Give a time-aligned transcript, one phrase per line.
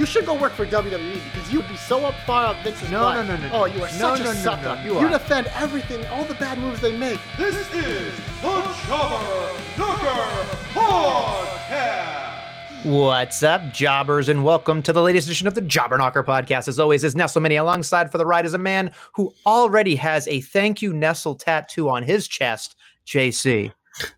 [0.00, 3.00] You should go work for WWE because you'd be so up far up Vince's No,
[3.02, 3.26] butt.
[3.26, 3.62] no, no, no, oh, no.
[3.64, 4.76] Oh, you are No, such no, a no, sucker.
[4.76, 5.10] no, you are.
[5.10, 7.20] defend everything, all the bad moves they make.
[7.36, 12.86] This is the Jobber Knocker Podcast.
[12.86, 16.66] What's up, jobbers, and welcome to the latest edition of the Jobber Knocker podcast.
[16.68, 20.40] As always, is Nestlemania alongside for the ride is a man who already has a
[20.40, 22.74] thank you Nestle tattoo on his chest,
[23.06, 23.70] JC.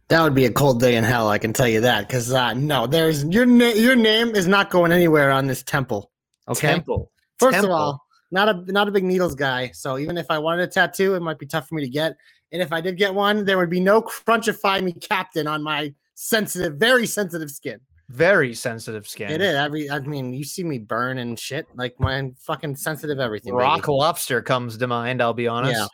[0.09, 2.07] That would be a cold day in hell, I can tell you that.
[2.07, 6.11] Because uh, no, there's your na- your name is not going anywhere on this temple.
[6.49, 6.69] Okay.
[6.69, 7.11] Temple.
[7.39, 7.75] First Temple.
[7.75, 9.71] of all, not a not a big needles guy.
[9.73, 12.17] So even if I wanted a tattoo, it might be tough for me to get.
[12.53, 15.95] And if I did get one, there would be no crunchify me captain on my
[16.15, 17.81] sensitive, very sensitive skin.
[18.09, 19.31] Very sensitive skin.
[19.31, 19.55] It is.
[19.55, 21.67] Every I mean, you see me burn and shit.
[21.75, 23.55] Like my fucking sensitive everything.
[23.55, 23.63] baby.
[23.63, 25.79] Rock lobster comes to mind, I'll be honest.
[25.81, 25.87] Yeah.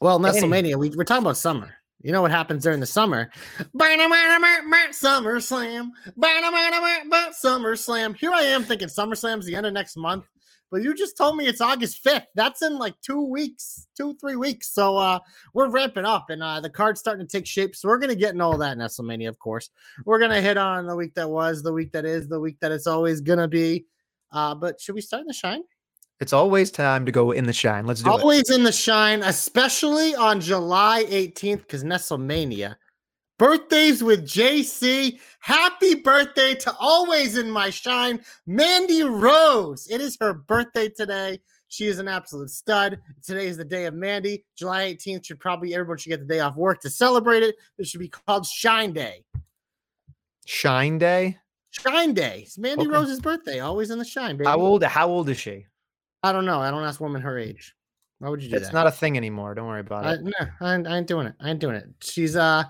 [0.00, 1.74] Well, Nestlemania, we, we're talking about summer.
[2.02, 3.30] You know what happens during the summer?
[4.94, 5.92] Summer Slam.
[7.32, 8.14] Summer Slam.
[8.14, 10.24] Here I am thinking Summer Slam's the end of next month.
[10.70, 12.26] But you just told me it's August 5th.
[12.34, 14.74] That's in like two weeks, two, three weeks.
[14.74, 15.20] So uh
[15.52, 17.76] we're ramping up and uh the card's starting to take shape.
[17.76, 19.28] So we're gonna get in all that Nestlemania.
[19.28, 19.70] of course.
[20.04, 22.72] We're gonna hit on the week that was, the week that is, the week that
[22.72, 23.86] it's always gonna be.
[24.32, 25.62] Uh, but should we start in the shine?
[26.20, 27.86] It's always time to go in the shine.
[27.86, 28.12] Let's do it.
[28.12, 32.76] Always in the shine, especially on July 18th, because Nestlemania.
[33.38, 35.18] Birthdays with JC.
[35.40, 39.88] Happy birthday to always in my shine, Mandy Rose.
[39.90, 41.40] It is her birthday today.
[41.66, 43.00] She is an absolute stud.
[43.24, 44.44] Today is the day of Mandy.
[44.56, 47.56] July 18th should probably everyone should get the day off work to celebrate it.
[47.78, 49.24] It should be called Shine Day.
[50.46, 51.38] Shine Day.
[51.70, 52.42] Shine Day.
[52.46, 52.92] It's Mandy Okay.
[52.92, 53.58] Rose's birthday.
[53.58, 54.46] Always in the shine, baby.
[54.46, 54.84] How old?
[54.84, 55.66] How old is she?
[56.24, 56.60] I don't know.
[56.60, 57.74] I don't ask women her age.
[58.18, 58.68] Why would you do It's that?
[58.68, 59.54] It's not a thing anymore.
[59.54, 60.22] Don't worry about I, it.
[60.22, 61.34] no, I, ain't- I ain't doing it.
[61.40, 61.84] I ain't doing it.
[62.02, 62.64] She's uh,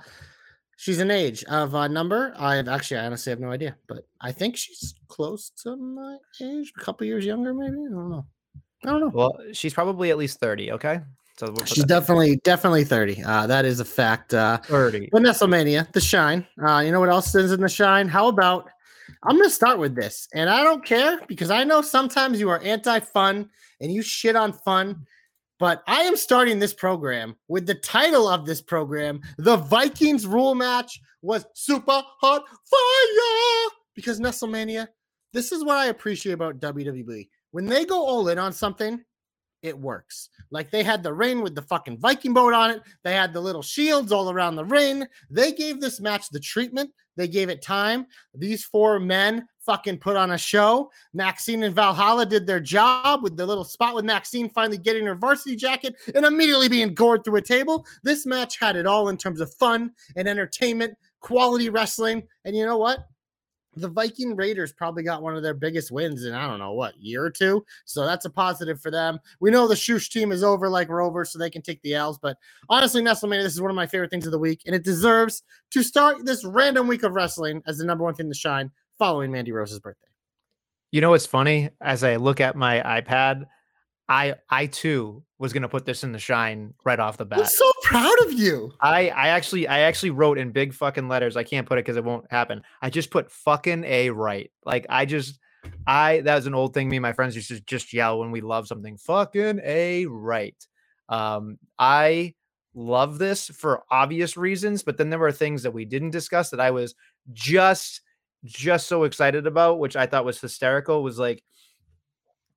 [0.76, 2.34] she's an age of a number.
[2.36, 6.16] I have actually, I honestly have no idea, but I think she's close to my
[6.42, 7.76] age, a couple years younger, maybe.
[7.76, 8.26] I don't know.
[8.84, 9.10] I don't know.
[9.14, 11.00] Well, she's probably at least 30, okay?
[11.38, 13.20] So we'll She's definitely, definitely thirty.
[13.24, 14.32] Uh, that is a fact.
[14.34, 15.08] Uh, 30.
[15.10, 16.46] but Nestlemania, the shine.
[16.64, 18.06] Uh, you know what else is in the shine?
[18.08, 18.68] How about?
[19.22, 22.60] I'm gonna start with this, and I don't care because I know sometimes you are
[22.62, 23.48] anti-fun
[23.80, 25.06] and you shit on fun.
[25.60, 29.20] But I am starting this program with the title of this program.
[29.38, 34.88] The Vikings rule match was super hot fire because Nestlemania,
[35.32, 37.28] This is what I appreciate about WWE.
[37.52, 39.02] When they go all in on something,
[39.62, 40.28] it works.
[40.50, 42.82] Like they had the ring with the fucking Viking boat on it.
[43.02, 45.06] They had the little shields all around the ring.
[45.30, 46.90] They gave this match the treatment.
[47.16, 48.06] They gave it time.
[48.34, 50.90] These four men fucking put on a show.
[51.14, 55.14] Maxxine and Valhalla did their job with the little spot with Maxxine finally getting her
[55.14, 57.86] varsity jacket and immediately being gored through a table.
[58.02, 62.22] This match had it all in terms of fun and entertainment, quality wrestling.
[62.44, 63.06] And you know what?
[63.76, 66.96] The Viking Raiders probably got one of their biggest wins in I don't know what
[67.00, 67.64] year or two.
[67.84, 69.18] So that's a positive for them.
[69.40, 72.18] We know the Shoosh team is over like Rover, so they can take the L's.
[72.18, 72.36] But
[72.68, 75.42] honestly, Nestlemania, this is one of my favorite things of the week, and it deserves
[75.70, 79.30] to start this random week of wrestling as the number one thing to shine following
[79.32, 80.08] Mandy Rose's birthday.
[80.92, 81.70] You know what's funny?
[81.80, 83.46] As I look at my iPad,
[84.08, 87.48] I I too was gonna put this in the shine right off the bat.
[87.48, 88.72] so proud of you.
[88.80, 91.36] I I actually I actually wrote in big fucking letters.
[91.36, 92.62] I can't put it because it won't happen.
[92.82, 94.50] I just put fucking a right.
[94.64, 95.38] Like I just
[95.86, 96.88] I that was an old thing.
[96.88, 98.96] Me and my friends used to just yell when we love something.
[98.96, 100.56] Fucking a right.
[101.08, 102.34] Um, I
[102.74, 106.60] love this for obvious reasons, but then there were things that we didn't discuss that
[106.60, 106.94] I was
[107.32, 108.00] just
[108.44, 111.04] just so excited about, which I thought was hysterical.
[111.04, 111.44] Was like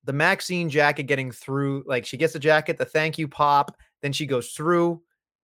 [0.02, 1.84] the Maxxine jacket getting through.
[1.86, 5.00] Like she gets the jacket, the thank you pop, then she goes through.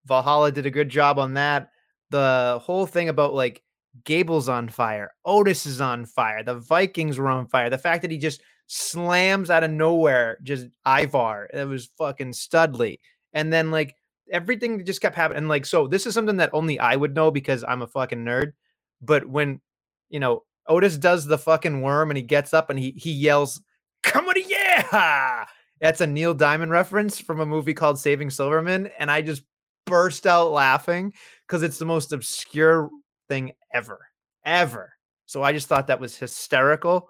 [0.07, 1.71] Valhalla did a good job on that.
[2.11, 3.63] The whole thing about like
[4.05, 7.71] Gable's on fire, Otis is on fire, the Vikings were on fire.
[7.71, 12.99] The fact that he just slams out of nowhere, just Ivar, it was fucking studly.
[13.33, 13.95] And then like
[14.31, 15.39] everything just kept happening.
[15.39, 18.25] And like, so this is something that only I would know because I'm a fucking
[18.25, 18.53] nerd.
[19.01, 19.61] But when
[20.09, 23.61] you know Otis does the fucking worm and he gets up and he he yells,
[24.03, 25.45] "Come on, yeah!"
[25.81, 29.43] That's a Neil Diamond reference from a movie called Saving Silverman, and I just
[29.87, 31.13] burst out laughing
[31.47, 32.91] because it's the most obscure
[33.29, 34.01] thing ever,
[34.45, 34.93] ever.
[35.27, 37.09] So I just thought that was hysterical.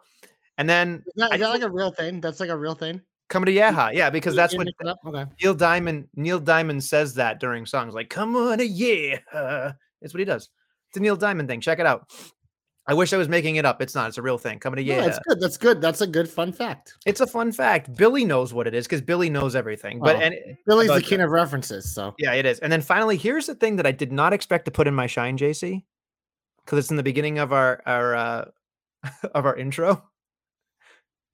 [0.59, 2.21] And then Is that, I is like a real thing?
[2.21, 3.01] That's like a real thing.
[3.29, 4.99] Come to Yaha, yeah, because that's what make it up?
[5.05, 5.25] Okay.
[5.43, 9.19] Neil Diamond Neil Diamond says that during songs like "Come on, a yeah,"
[10.03, 10.51] it's what he does.
[10.91, 11.61] It's a Neil Diamond thing.
[11.61, 12.11] Check it out.
[12.87, 13.81] I wish I was making it up.
[13.81, 14.09] It's not.
[14.09, 14.59] It's a real thing.
[14.59, 15.07] Coming to Yeah, yeah.
[15.07, 15.41] it's good.
[15.41, 15.81] That's good.
[15.81, 16.95] That's a good fun fact.
[17.07, 17.95] It's a fun fact.
[17.97, 20.01] Billy knows what it is because Billy knows everything.
[20.01, 20.21] But Oh.
[20.21, 20.35] and
[20.67, 21.95] Billy's the king of references.
[21.95, 22.59] So yeah, it is.
[22.59, 25.07] And then finally, here's the thing that I did not expect to put in my
[25.07, 25.83] shine, JC,
[26.65, 28.45] because it's in the beginning of our our uh,
[29.35, 30.03] of our intro.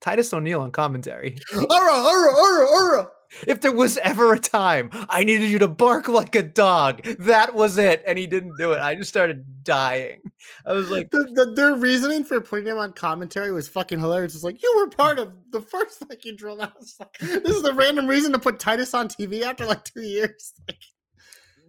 [0.01, 1.37] Titus O'Neil on commentary.
[1.55, 3.09] Ura, ura, ura, ura.
[3.47, 7.55] If there was ever a time I needed you to bark like a dog, that
[7.55, 8.03] was it.
[8.05, 8.81] And he didn't do it.
[8.81, 10.21] I just started dying.
[10.67, 14.35] I was like, The, the, their reasoning for putting him on commentary was fucking hilarious.
[14.35, 16.61] It's like you were part of the first Viking drill.
[16.61, 19.85] I was like, this is the random reason to put Titus on TV after like
[19.85, 20.53] two years.
[20.69, 20.79] Like,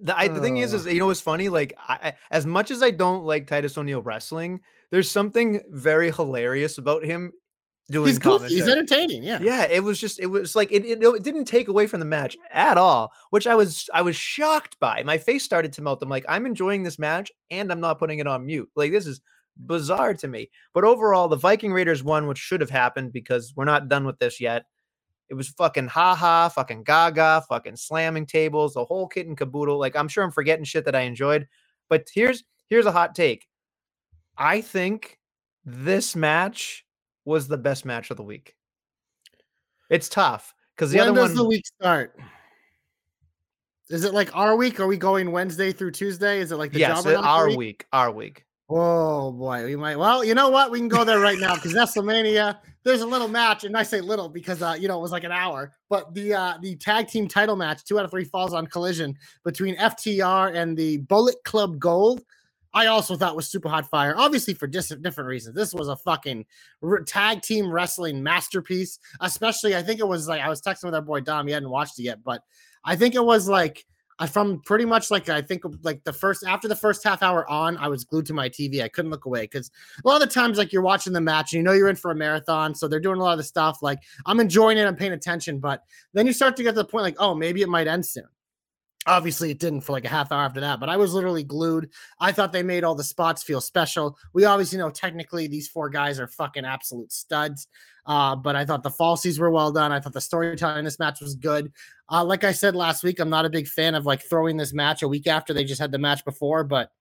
[0.04, 0.78] the, I, the thing is, Uh.
[0.78, 1.48] is you know what's funny?
[1.48, 6.80] Like, I- as much as I don't like Titus O'Neil wrestling, there's something very hilarious
[6.80, 7.33] about him
[7.92, 8.48] doing he's goofy.
[8.48, 9.24] He's entertaining.
[9.24, 9.40] Yeah.
[9.42, 12.06] yeah it was just it was like it, it, it didn't take away from the
[12.06, 15.04] match at all which i was i was shocked by.
[15.04, 16.02] My face started to melt.
[16.02, 18.70] I'm like i'm enjoying this match and i'm not putting it on mute.
[18.76, 19.22] Like this is
[19.58, 20.50] bizarre to me.
[20.74, 24.20] But overall the viking raiders won which should have happened because we're not done with
[24.20, 24.66] this yet.
[25.30, 29.78] It was fucking haha fucking gaga fucking slamming tables the whole kit and caboodle.
[29.78, 31.48] Like i'm sure i'm forgetting shit that i enjoyed.
[31.90, 33.48] But here's here's a hot take.
[34.38, 35.20] I think
[35.66, 36.86] this match
[37.25, 38.56] was the best match of the week
[39.89, 42.18] it's tough because the when other does one the week start?
[43.89, 44.79] Is it like our week?
[44.79, 46.39] Are we going Wednesday through Tuesday?
[46.39, 47.57] Is it like the yes it- our week?
[47.57, 49.97] week our week Oh boy, we might.
[49.97, 50.71] Well, you know what?
[50.71, 52.57] We can go there right now because Nestlemania.
[52.83, 55.25] There's a little match, and I say little because uh, you know it was like
[55.25, 55.73] an hour.
[55.89, 59.18] But the uh, the tag team title match, two out of three falls on collision
[59.44, 62.23] between FTR and the Bullet Club Gold.
[62.73, 65.56] I also thought was super hot fire, obviously for dis- different reasons.
[65.56, 66.45] This was a fucking
[67.06, 69.00] tag team wrestling masterpiece.
[69.19, 71.47] Especially, I think it was like I was texting with our boy Dom.
[71.47, 72.44] He hadn't watched it yet, but
[72.83, 73.85] I think it was like
[74.27, 77.77] from pretty much like I think like the first after the first half hour on,
[77.77, 78.81] I was glued to my TV.
[78.81, 79.71] I couldn't look away because
[80.03, 81.95] a lot of the times like you're watching the match and you know you're in
[81.95, 83.79] for a marathon, so they're doing a lot of the stuff.
[83.81, 85.83] Like I'm enjoying it, I'm paying attention, but
[86.13, 88.27] then you start to get to the point like, oh, maybe it might end soon.
[89.07, 91.89] Obviously, it didn't for like a half hour after that, but I was literally glued.
[92.19, 94.18] I thought they made all the spots feel special.
[94.33, 97.68] We obviously know technically these four guys are fucking absolute studs.
[98.06, 99.92] Uh, but I thought the falsies were well done.
[99.92, 101.71] I thought the storytelling in this match was good.
[102.09, 104.74] Uh, like I said last week, I'm not a big fan of like throwing this
[104.74, 106.92] match a week after they just had the match before, but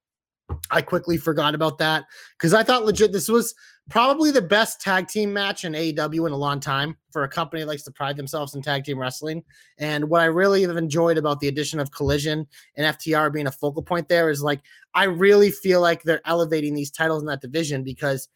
[0.71, 2.05] I quickly forgot about that
[2.39, 3.55] because I thought legit this was
[3.91, 7.61] probably the best tag team match in AEW in a long time for a company
[7.61, 9.43] that likes to pride themselves in tag team wrestling.
[9.79, 12.47] And what I really have enjoyed about the addition of Collision
[12.77, 14.61] and FTR being a focal point there is like
[14.95, 18.29] I really feel like they're elevating these titles in that division because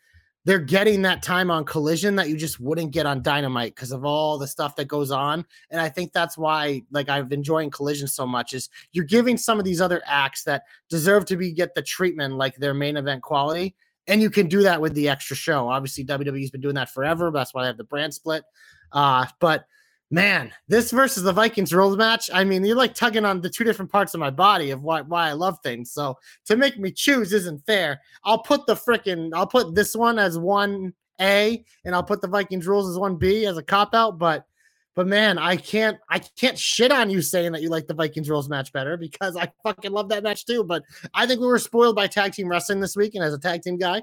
[0.45, 4.05] they're getting that time on collision that you just wouldn't get on dynamite because of
[4.05, 8.07] all the stuff that goes on and i think that's why like i've enjoying collision
[8.07, 11.75] so much is you're giving some of these other acts that deserve to be get
[11.75, 13.75] the treatment like their main event quality
[14.07, 15.69] and you can do that with the extra show.
[15.69, 17.31] Obviously wwe's been doing that forever.
[17.31, 18.45] That's why they have the brand split.
[18.93, 19.65] Uh but
[20.11, 23.65] man this versus the vikings rules match i mean you're like tugging on the two
[23.65, 25.91] different parts of my body of why why i love things.
[25.93, 28.01] So to make me choose isn't fair.
[28.23, 32.29] I'll put the freaking I'll put this one as one A and I'll put the
[32.29, 34.47] Vikings rules as one B as a cop out, but
[34.95, 38.31] but man, I can't I can't shit on you saying that you like the Vikings
[38.31, 40.65] rules match better because I fucking love that match too.
[40.65, 40.83] But
[41.15, 43.63] I think we were spoiled by tag team wrestling this week, and as a tag
[43.63, 44.03] team guy,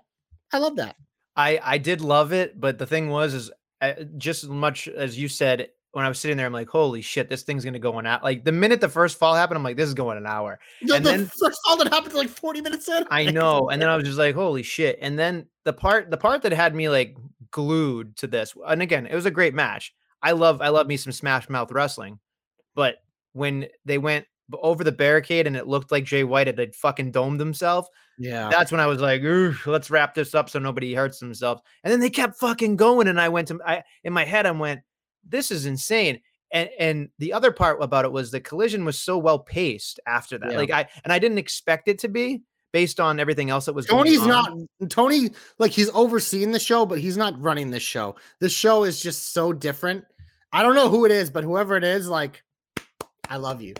[0.51, 0.95] I love that.
[1.35, 5.17] I I did love it, but the thing was is uh, just as much as
[5.17, 7.93] you said when I was sitting there, I'm like, holy shit, this thing's gonna go
[7.95, 8.23] on out.
[8.23, 10.57] Like the minute the first fall happened, I'm like, this is going an hour.
[10.83, 13.03] The, And the then- first all that happened like 40 minutes in.
[13.11, 13.69] I know.
[13.69, 14.97] And then I was just like, holy shit.
[15.01, 17.17] And then the part the part that had me like
[17.51, 19.93] glued to this, and again, it was a great match.
[20.23, 22.19] I love I love me some smash mouth wrestling.
[22.75, 22.97] But
[23.33, 27.11] when they went over the barricade and it looked like Jay White had like, fucking
[27.11, 27.87] domed himself,
[28.19, 28.49] yeah.
[28.49, 29.21] that's when I was like,
[29.65, 31.61] let's wrap this up so nobody hurts themselves.
[31.83, 34.51] And then they kept fucking going, and I went to I in my head, I
[34.51, 34.81] went,
[35.27, 36.19] this is insane.
[36.53, 40.37] And and the other part about it was the collision was so well paced after
[40.37, 40.51] that.
[40.51, 40.57] Yeah.
[40.57, 43.85] Like I and I didn't expect it to be based on everything else that was
[43.85, 44.51] Tony's not
[44.89, 48.15] Tony like he's overseeing the show, but he's not running this show.
[48.39, 50.05] This show is just so different.
[50.53, 52.43] I don't know who it is, but whoever it is, like,
[53.29, 53.73] I love you.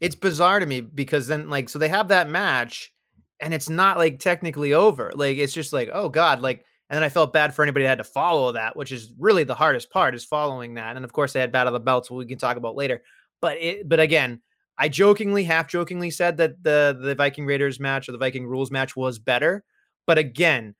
[0.00, 2.92] it's bizarre to me because then like so they have that match
[3.40, 7.02] and it's not like technically over like it's just like oh god like and then
[7.02, 9.90] i felt bad for anybody that had to follow that which is really the hardest
[9.90, 12.38] part is following that and of course they had battle of the belts we can
[12.38, 13.02] talk about later
[13.40, 14.40] but it but again
[14.78, 18.70] I jokingly, half jokingly said that the the Viking Raiders match or the Viking Rules
[18.70, 19.64] match was better,
[20.06, 20.74] but again,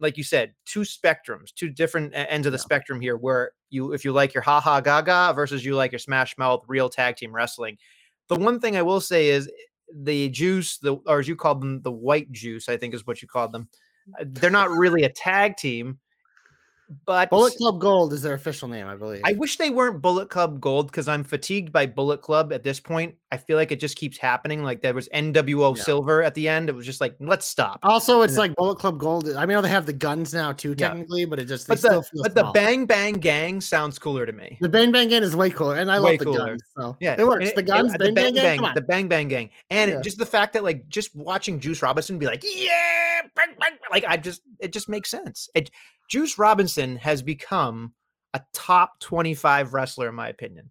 [0.00, 2.62] like you said, two spectrums, two different ends of the Yeah.
[2.62, 3.16] spectrum here.
[3.16, 6.62] Where you, if you like your ha ha gaga versus you like your smash mouth
[6.68, 7.78] real tag team wrestling.
[8.28, 9.50] The one thing I will say is
[9.94, 13.22] the juice, the or as you called them, the white juice, I think is what
[13.22, 13.68] you called them.
[14.20, 15.98] uh, They're not really a tag team,
[17.04, 19.20] but Bullet Club Gold is their official name, I believe.
[19.24, 22.80] I wish they weren't Bullet Club Gold because I'm fatigued by Bullet Club at this
[22.80, 23.14] point.
[23.30, 24.62] I feel like it just keeps happening.
[24.62, 25.82] Like there was NWO Yeah.
[25.82, 26.70] Silver at the end.
[26.70, 27.80] It was just like, let's stop.
[27.82, 28.38] also, it's Yeah.
[28.40, 29.28] like Bullet Club Gold.
[29.34, 30.88] I mean, they have the guns now too, Yeah.
[30.88, 32.44] technically, but it just But still the but the.
[32.52, 34.56] Bang Bang Gang sounds cooler to me.
[34.62, 36.46] the Bang Bang Gang is way cooler, and I Way love the cooler.
[36.46, 36.62] guns.
[36.74, 37.48] So Yeah, it works.
[37.48, 38.56] and the guns, uh, Bang, Bang Gang.
[38.58, 38.74] Come on.
[38.74, 40.00] the Bang Bang Gang, and Yeah.
[40.00, 44.04] just the fact that like just watching Juice Robinson be like, yeah, bang, bang," like
[44.08, 45.50] I just it just makes sense.
[45.54, 45.70] It
[46.08, 47.92] Juice Robinson has become
[48.34, 50.70] a top twenty five wrestler in my opinion.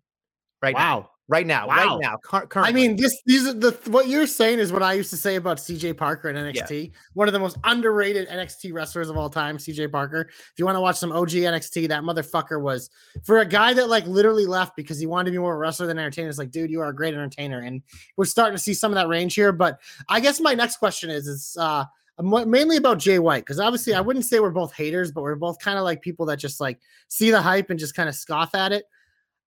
[0.63, 1.75] Right now, right now, Wow.
[1.75, 2.17] right now.
[2.23, 5.17] cur- I mean, this these are the what you're saying is what I used to
[5.17, 6.91] say about CJ Parker and NXT.
[7.13, 10.21] One of the most underrated NXT wrestlers of all time, CJ Parker.
[10.29, 12.89] If you want to watch some OG NXT, that motherfucker was
[13.23, 15.59] for a guy that like literally left because he wanted to be more of a
[15.59, 16.29] wrestler than entertainer.
[16.29, 17.83] It's like, dude, you are a great entertainer, and
[18.17, 19.51] we're starting to see some of that range here.
[19.51, 19.79] But
[20.09, 21.85] I guess my next question is is uh
[22.19, 25.59] mainly about Jay White because obviously I wouldn't say we're both haters, but we're both
[25.59, 28.55] kind of like people that just like see the hype and just kind of scoff
[28.55, 28.85] at it.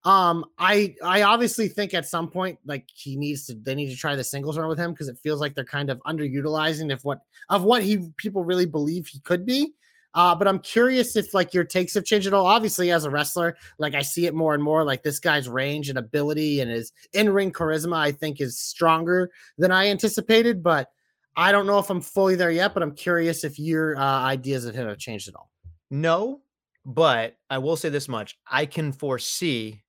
[0.03, 3.95] Um, I I obviously think at some point like he needs to they need to
[3.95, 7.03] try the singles run with him because it feels like they're kind of underutilizing if
[7.03, 9.73] what of what he people really believe he could be.
[10.13, 12.45] Uh, but I'm curious if like your takes have changed at all.
[12.45, 14.83] Obviously, as a wrestler, like I see it more and more.
[14.83, 19.71] Like this guy's range and ability and his in-ring charisma, I think, is stronger than
[19.71, 20.63] I anticipated.
[20.63, 20.89] But
[21.35, 22.73] I don't know if I'm fully there yet.
[22.73, 25.49] But I'm curious if your uh, ideas of him have changed at all.
[25.89, 26.41] No,
[26.85, 29.81] but I will say this much: I can foresee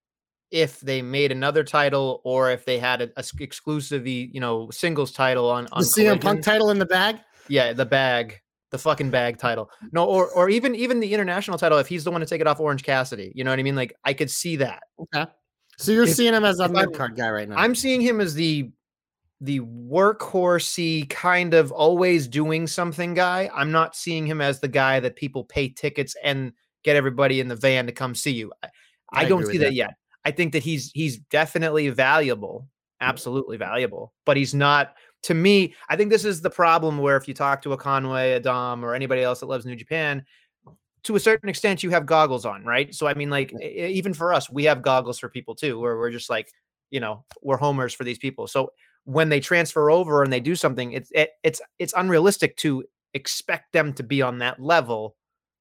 [0.50, 4.68] if they made another title or if they had a, a s- exclusive, you know,
[4.70, 7.18] singles title on on The CM Punk title in the bag.
[7.48, 8.38] yeah, the bag,
[8.70, 9.70] the fucking bag title.
[9.92, 12.46] No, or or even even the international title if he's the one to take it
[12.46, 13.32] off Orange Cassidy.
[13.34, 13.76] You know what I mean?
[13.76, 14.82] Like I could see that.
[15.00, 15.30] Okay.
[15.78, 17.56] So you're If- seeing him as a mid card guy right now.
[17.56, 18.70] I'm seeing him as the
[19.42, 23.50] the workhorsey kind of always doing something guy.
[23.52, 26.52] I'm not seeing him as the guy that people pay tickets and
[26.84, 28.52] get everybody in the van to come see you.
[28.62, 28.68] I,
[29.12, 29.74] I, I don't see that that.
[29.74, 29.94] yet.
[30.24, 32.68] I think that he's he's definitely valuable,
[33.00, 34.94] absolutely valuable, but he's not
[35.24, 35.74] to me.
[35.88, 38.84] I think this is the problem where if you talk to a Conway, a Dom,
[38.84, 40.24] or anybody else that loves New Japan,
[41.02, 42.94] to a certain extent, you have goggles on, right?
[42.94, 46.12] So I mean, like even for us, we have goggles for people too, where we're
[46.12, 46.52] just like,
[46.90, 48.46] you know, we're homers for these people.
[48.46, 48.70] So
[49.04, 53.72] when they transfer over and they do something, it's it, it's it's unrealistic to expect
[53.72, 55.16] them to be on that level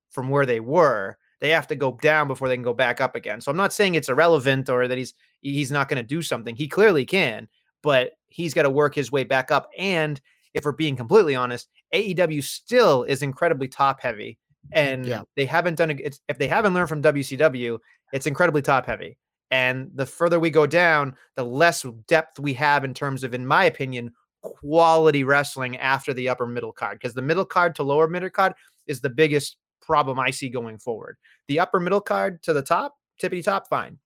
[0.10, 1.18] from where they were.
[1.40, 3.42] They have to go down before they can go back up again.
[3.42, 6.56] So I'm not saying it's irrelevant or that he's he's not going to do something.
[6.56, 7.48] He clearly can,
[7.82, 9.70] but he's got to work his way back up.
[9.78, 10.22] And
[10.54, 14.38] if we're being completely honest, AEW still is incredibly top heavy,
[14.72, 15.24] and Yeah.
[15.36, 16.20] they haven't done it.
[16.28, 17.80] If they haven't learned from WCW,
[18.14, 19.18] it's incredibly top heavy.
[19.52, 23.46] And the further we go down, the less depth we have in terms of, in
[23.46, 26.98] my opinion, quality wrestling after the upper middle card.
[27.00, 28.54] Because the middle card to lower middle card
[28.88, 31.18] is the biggest problem I see going forward.
[31.48, 34.00] The upper middle card to the top, tippity top, fine.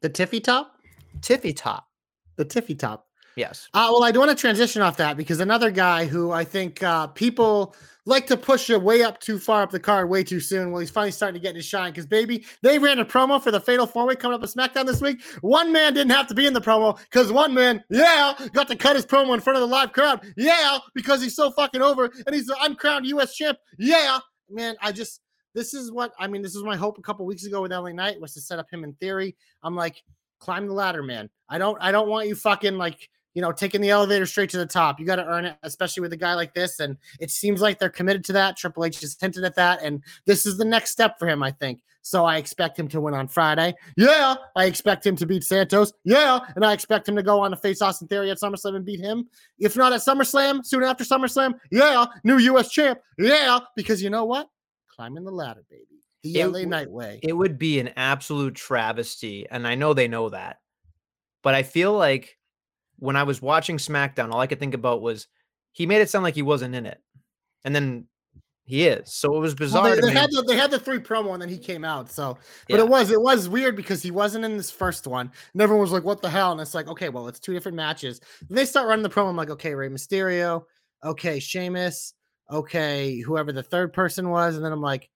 [0.00, 0.72] the Tiffy top.
[1.20, 1.86] Tiffy top,
[2.36, 3.05] The Tiffy top.
[3.36, 3.68] Yes.
[3.74, 6.82] Uh, well, I don't want to transition off that because another guy who I think
[6.82, 7.74] uh, people
[8.06, 10.70] like to push it way up too far up the card way too soon.
[10.70, 13.50] Well, he's finally starting to get his shine because, baby, they ran a promo for
[13.50, 15.22] the Fatal Four Way coming up at SmackDown this week.
[15.40, 18.76] One man didn't have to be in the promo because one man, yeah, got to
[18.76, 20.20] cut his promo in front of the live crowd.
[20.36, 23.34] Yeah, because he's so fucking over and he's the uncrowned U.S.
[23.34, 23.58] champ.
[23.78, 25.20] Yeah, man, I just.
[25.54, 26.42] This is what I mean.
[26.42, 28.66] This is my hope a couple weeks ago with LA Knight was to set up
[28.70, 29.34] him in theory.
[29.62, 30.02] I'm like,
[30.38, 31.30] climb the ladder, man.
[31.48, 34.56] I don't I don't want you fucking like you know, taking the elevator straight to
[34.56, 34.98] the top.
[34.98, 36.80] You got to earn it, especially with a guy like this.
[36.80, 38.56] And it seems like they're committed to that.
[38.56, 39.82] Triple H has hinted at that.
[39.82, 41.82] And this is the next step for him, I think.
[42.00, 43.74] So I expect him to win on Friday.
[43.98, 44.36] Yeah.
[44.56, 45.92] I expect him to beat Santos.
[46.04, 46.38] Yeah.
[46.54, 49.00] And I expect him to go on to face Austin Theory at SummerSlam and beat
[49.00, 49.28] him.
[49.58, 51.60] If not at SummerSlam, soon after SummerSlam.
[51.70, 52.06] Yeah.
[52.24, 52.70] New U.S.
[52.70, 53.00] champ.
[53.18, 53.58] Yeah.
[53.76, 54.48] Because you know what?
[54.94, 56.00] Climbing the ladder, baby.
[56.22, 57.20] The It LA w- Night way.
[57.22, 59.46] It would be an absolute travesty.
[59.50, 60.60] And I know they know that.
[61.42, 62.35] But I feel like
[62.98, 65.28] when I was watching SmackDown, all I could think about was
[65.72, 67.00] he made it sound like he wasn't in it.
[67.64, 68.06] And then
[68.64, 69.14] he is.
[69.14, 69.84] So it was bizarre.
[69.84, 72.10] Well, they, they had the, they had the three promo and then he came out.
[72.10, 72.36] So,
[72.68, 72.84] but Yeah.
[72.84, 75.92] it was it was weird because he wasn't in this first one, and everyone was
[75.92, 78.20] like, "What the hell?" And it's like, okay, well, it's two different matches.
[78.48, 79.28] Then they start running the promo.
[79.30, 80.64] I'm like, okay, Rey Mysterio,
[81.04, 82.14] okay, Sheamus,
[82.50, 85.08] okay, whoever the third person was, and then I'm like,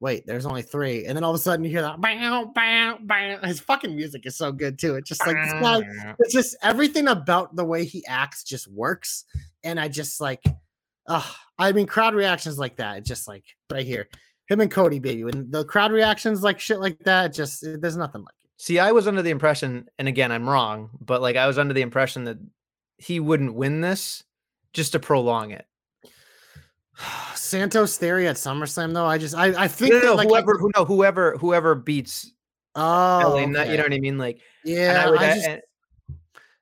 [0.00, 1.06] wait, there's only three.
[1.06, 3.42] And then all of a sudden you hear that bam, bam, bam.
[3.42, 4.96] His fucking music is so good too.
[4.96, 5.82] It's just like this guy,
[6.18, 9.24] it's just everything about the way he acts just works.
[9.62, 10.42] And I just like,
[11.06, 11.26] uh,
[11.58, 14.08] I mean, crowd reactions like that, it's just like right here.
[14.48, 15.24] Him and Cody, baby.
[15.24, 18.50] When the crowd reactions like shit like that, just there's nothing like it.
[18.58, 21.72] See, I was under the impression, and again, I'm wrong, but like I was under
[21.72, 22.36] the impression that
[22.98, 24.22] he wouldn't win this
[24.74, 25.66] just to prolong it.
[27.34, 29.06] Santos Theory at SummerSlam, though.
[29.06, 32.32] I just I, I think No, no, that, like, whoever, who, no, whoever, whoever beats
[32.74, 34.18] oh, LA Knight, you know what I mean?
[34.18, 35.62] Like, yeah, I would, I just and-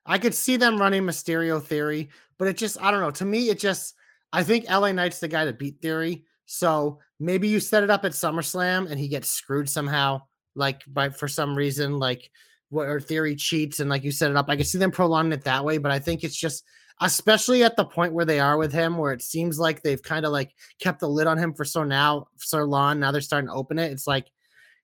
[0.05, 3.11] I could see them running Mysterio Theory, but it just I don't know.
[3.12, 3.95] To me, it just
[4.33, 6.25] I think LA Knight's the guy to beat Theory.
[6.47, 10.23] So maybe you set it up at SummerSlam and he gets screwed somehow,
[10.55, 12.31] like by for some reason, like
[12.69, 14.47] what or Theory cheats and like you set it up.
[14.49, 16.65] I could see them prolonging it that way, but I think it's just
[17.01, 20.25] especially at the point where they are with him, where it seems like they've kind
[20.25, 23.01] of like kept the lid on him for so now so long.
[23.01, 23.93] Now they're starting to open it.
[23.93, 24.29] It's like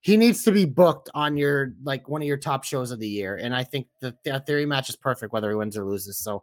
[0.00, 3.08] he needs to be booked on your like one of your top shows of the
[3.08, 3.36] year.
[3.36, 6.18] And I think that theory match is perfect whether he wins or loses.
[6.18, 6.42] So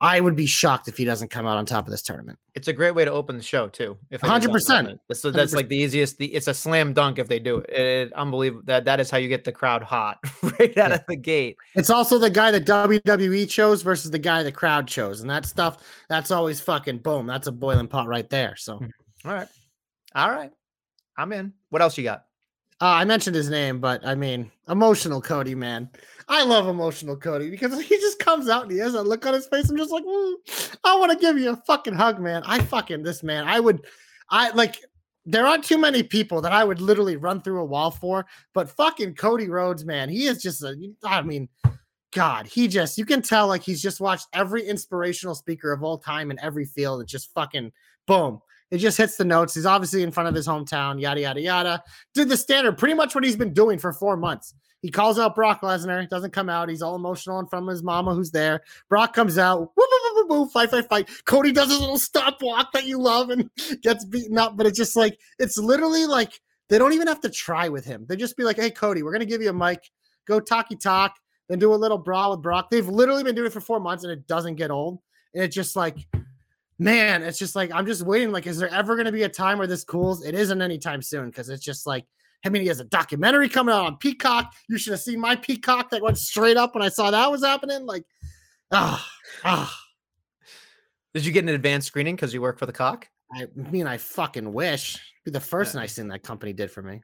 [0.00, 2.38] I would be shocked if he doesn't come out on top of this tournament.
[2.54, 3.96] it's a great way to open the show too.
[4.10, 4.98] If on 100%.
[5.14, 6.18] So that's like the easiest.
[6.18, 7.70] The it's a slam dunk if they do it.
[7.70, 10.94] it unbelievable that that is how you get the crowd hot right out Yeah.
[10.96, 11.56] of the gate.
[11.74, 15.22] It's also the guy that WWE chose versus the guy the crowd chose.
[15.22, 15.78] And that stuff,
[16.10, 17.26] that's always fucking boom.
[17.26, 18.54] That's a boiling pot right there.
[18.56, 18.86] So Hmm.
[19.24, 19.48] All right,
[20.14, 20.50] all right,
[21.16, 21.54] I'm in.
[21.70, 22.24] What else you got?
[22.80, 25.88] Uh, I mentioned his name, but I mean, emotional Cody, man.
[26.28, 29.34] I love emotional Cody because he just comes out and he has a look on
[29.34, 29.70] his face.
[29.70, 32.42] I'm just like, "Mm, I want to give you a fucking hug, man.
[32.44, 33.46] I fucking this man.
[33.46, 33.86] I would,
[34.30, 34.76] I like.
[35.28, 38.70] There aren't too many people that I would literally run through a wall for, but
[38.70, 40.76] fucking Cody Rhodes, man, he is just a.
[41.02, 41.48] I mean,
[42.12, 45.98] God, he just you can tell like he's just watched every inspirational speaker of all
[45.98, 47.00] time in every field.
[47.00, 47.72] It just fucking
[48.06, 48.40] boom.
[48.70, 49.54] It just hits the notes.
[49.54, 51.82] He's obviously in front of his hometown, yada yada yada
[52.14, 54.54] did the standard, pretty much what he's been doing for four months.
[54.82, 56.68] He calls out Brock Lesnar, doesn't come out.
[56.68, 58.62] He's all emotional in front of his mama who's there.
[58.88, 61.10] Brock comes out, woo, woo, woo, woo, woo, fight, fight, fight.
[61.24, 63.50] Cody does his little stop walk that you love and
[63.82, 64.56] gets beaten up.
[64.56, 68.04] But it's just like, it's literally like they don't even have to try with him.
[68.08, 69.90] They just be like, hey, Cody, we're going to give you a mic.
[70.26, 71.16] Go talky talk,
[71.48, 72.70] then do a little brawl with Brock.
[72.70, 75.00] They've literally been doing it for four months and it doesn't get old.
[75.34, 76.06] And it's just like,
[76.78, 78.32] man, it's just like I'm just waiting.
[78.32, 80.24] Like, is there ever going to be a time where this cools?
[80.24, 82.04] It isn't anytime soon because it's just like.
[82.44, 84.52] I mean, he has a documentary coming out on Peacock.
[84.68, 87.42] You should have seen my Peacock that went straight up when I saw that was
[87.42, 87.86] happening.
[87.86, 88.04] Like,
[88.70, 89.04] ah,
[89.42, 89.82] ah.
[91.14, 93.08] Did you get an advanced screening because you work for the cock?
[93.34, 94.98] I mean, I fucking wish.
[95.24, 97.00] Be the first nice thing that company did for me.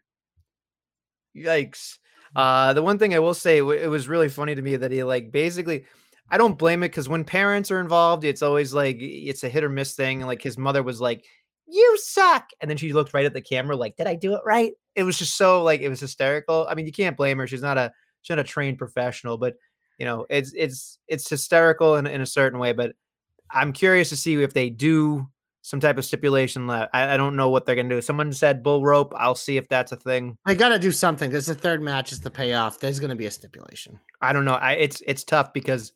[1.37, 1.97] Yikes.
[2.37, 5.03] Uh, the one thing I will say, it was really funny to me that he
[5.03, 5.87] like basically,
[6.33, 9.63] I don't blame it because when parents are involved, it's always like it's a hit
[9.63, 10.23] or miss thing.
[10.23, 11.27] And like his mother was like,
[11.67, 14.41] "You suck," and then she looked right at the camera, like, "Did I do it
[14.43, 16.67] right?" It was just so like it was hysterical.
[16.71, 17.93] I mean, you can't blame her; she's not a
[18.23, 19.57] she's not a trained professional, but
[19.99, 22.73] you know, it's it's it's hysterical in, in a certain way.
[22.73, 22.95] But
[23.51, 25.29] I'm curious to see if they do
[25.61, 26.91] some type of stipulation left.
[26.95, 28.01] I, I don't know what they're gonna do.
[28.01, 29.13] Someone said bull rope.
[29.19, 30.39] I'll see if that's a thing.
[30.47, 31.31] I got to do something.
[31.31, 32.81] There's the third match is the payoff.
[32.81, 34.01] There's going to be a stipulation.
[34.23, 34.55] I don't know.
[34.55, 35.93] I it's it's tough because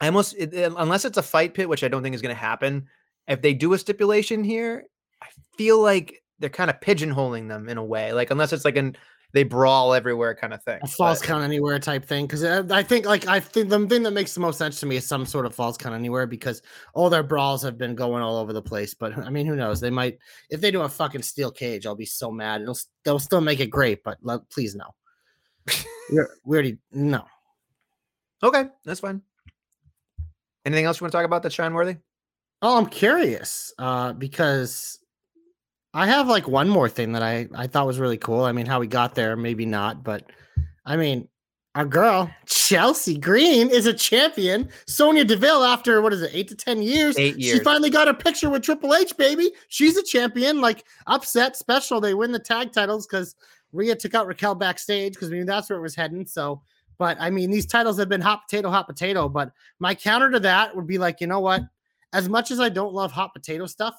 [0.00, 2.40] I almost it, unless it's a fight pit, which I don't think is going to
[2.40, 2.86] happen.
[3.28, 4.84] If they do a stipulation here,
[5.22, 8.12] I feel like they're kind of pigeonholing them in a way.
[8.12, 8.96] Like unless it's like an
[9.36, 10.78] they brawl everywhere kind of thing.
[10.82, 12.26] A false But count anywhere type thing.
[12.26, 14.86] Because uh, I think, like, I think the thing that makes the most sense to
[14.86, 16.62] me is some sort of false count anywhere because
[16.94, 18.94] all their brawls have been going all over the place.
[18.94, 19.78] But I mean, who knows?
[19.78, 22.62] They might, if they do a fucking steel cage, I'll be so mad.
[22.62, 24.94] It'll, they'll still make it great, but le- please no.
[26.10, 27.24] We already, no.
[28.42, 29.20] okay, that's fine.
[30.66, 31.96] Anything else you want to talk about that's shine worthy?
[32.60, 34.98] Oh, I'm curious uh, because
[35.94, 38.42] I have like one more thing that I I thought was really cool.
[38.42, 40.30] I mean, how we got there, maybe not, but
[40.84, 41.28] I mean,
[41.76, 44.68] our girl Chelsea Green is a champion.
[44.88, 48.14] Sonya Deville, after what is it, eight to ten years, Eight she finally got her
[48.14, 49.52] picture with Triple H, baby.
[49.68, 50.60] She's a champion.
[50.60, 53.36] Like upset special, they win the tag titles because
[53.72, 56.26] Rhea took out Raquel backstage because we knew that's where it was heading.
[56.26, 56.62] So,
[56.98, 59.28] but I mean, these titles have been hot potato, hot potato.
[59.28, 61.62] But my counter to that would be like, you know what?
[62.12, 63.94] As much as I don't love hot potato stuff,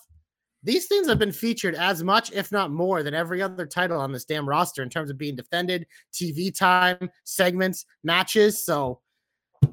[0.64, 4.12] these things have been featured as much, if not more, than every other title on
[4.12, 8.66] this damn roster in terms of being defended, TV time, segments, matches.
[8.66, 9.00] So,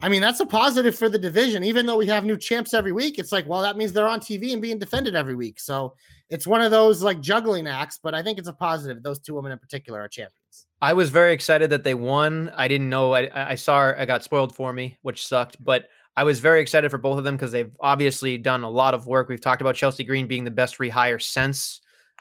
[0.02, 1.64] I mean, that's a positive for the division.
[1.64, 4.20] Even though we have new champs every week, it's like, well, that means they're on
[4.20, 5.58] TV and being defended every week.
[5.58, 5.94] So
[6.30, 9.02] it's one of those like juggling acts, but I think it's a positive.
[9.02, 10.66] Those two women in particular are champions.
[10.80, 12.52] I was very excited that they won.
[12.56, 13.14] I didn't know.
[13.14, 13.92] I, I saw.
[13.96, 15.62] I got spoiled for me, which sucked.
[15.64, 18.94] But I was very excited for both of them because they've obviously done a lot
[18.94, 19.28] of work.
[19.28, 21.80] We've talked about Chelsea Green being the best rehire since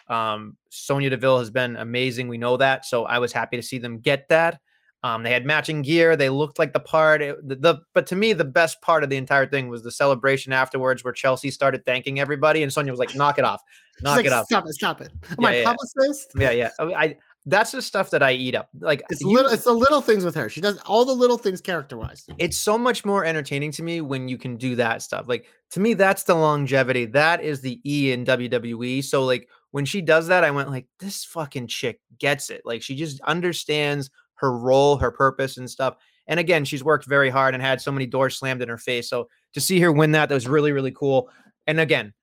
[0.09, 2.27] Um, Sonya Deville has been amazing.
[2.27, 2.85] We know that.
[2.85, 4.59] So I was happy to see them get that.
[5.03, 6.15] Um, they had matching gear.
[6.15, 7.21] They looked like the part.
[7.21, 9.91] It, the, the, but to me, the best part of the entire thing was the
[9.91, 13.61] celebration afterwards, where Chelsea started thanking everybody, and Sonya was like, "Knock it off,
[14.01, 14.73] knock like, it off." Stop it!
[14.73, 15.11] Stop it!
[15.31, 15.63] Am Yeah, I yeah.
[15.65, 16.31] publicist?
[16.37, 16.69] Yeah, yeah.
[16.79, 18.69] I that's the stuff that I eat up.
[18.79, 19.51] Like It's you- little.
[19.51, 20.47] It's the little things with her.
[20.49, 22.25] She does all the little things character wise.
[22.37, 25.27] it's so much more entertaining to me when you can do that stuff.
[25.27, 27.05] Like to me, that's the longevity.
[27.05, 29.03] That is the E in WWE.
[29.03, 32.61] So like when she does that, I went like, this fucking chick gets it.
[32.63, 35.95] Like she just understands her role, her purpose, and stuff.
[36.27, 39.09] And again, she's worked very hard and had so many doors slammed in her face.
[39.09, 41.29] So to see her win that, that was really, really cool.
[41.67, 42.13] And again,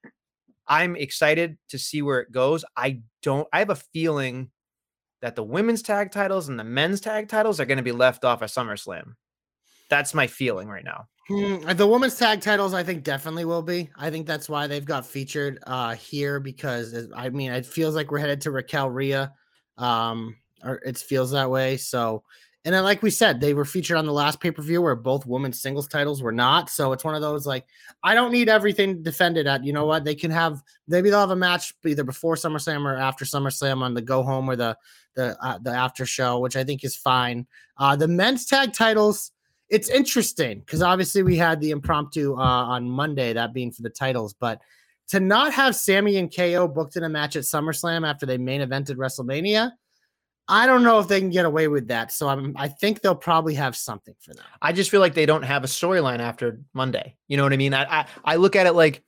[0.67, 2.65] I'm excited to see where it goes.
[2.77, 4.51] I don't, I have a feeling
[5.21, 8.25] that the women's tag titles and the men's tag titles are going to be left
[8.25, 9.15] off of SummerSlam.
[9.89, 11.09] That's my feeling right now.
[11.29, 13.91] Hmm, the women's tag titles, I think, definitely will be.
[13.97, 18.11] I think that's why they've got featured uh here because I mean, it feels like
[18.11, 19.33] we're headed to Raquel Rhea,
[19.79, 21.77] um, or it feels that way.
[21.77, 22.25] So,
[22.65, 24.95] and then like we said, they were featured on the last pay per view where
[24.95, 26.69] both women's singles titles were not.
[26.69, 27.67] So it's one of those like
[28.03, 29.65] I don't need everything defended at.
[29.65, 30.05] You know what?
[30.05, 33.95] They can have maybe they'll have a match either before SummerSlam or after SummerSlam on
[33.95, 34.77] the go home or the
[35.15, 37.47] the uh, the after show, which I think is fine.
[37.79, 39.33] Uh, the men's tag titles
[39.71, 43.91] it's interesting because obviously we had the impromptu uh, on Monday, that being for the
[43.91, 44.61] titles, but
[45.09, 48.61] to not have Sammy and KO booked in a match at SummerSlam after they main
[48.61, 49.73] evented WrestleMania,
[50.49, 52.13] I don't know if they can get away with that.
[52.13, 54.45] So I'm, I think they'll probably have something for them.
[54.61, 57.17] I just feel like they don't have a storyline after Monday.
[57.29, 57.73] You know what I mean?
[57.75, 59.05] I, I I look at it like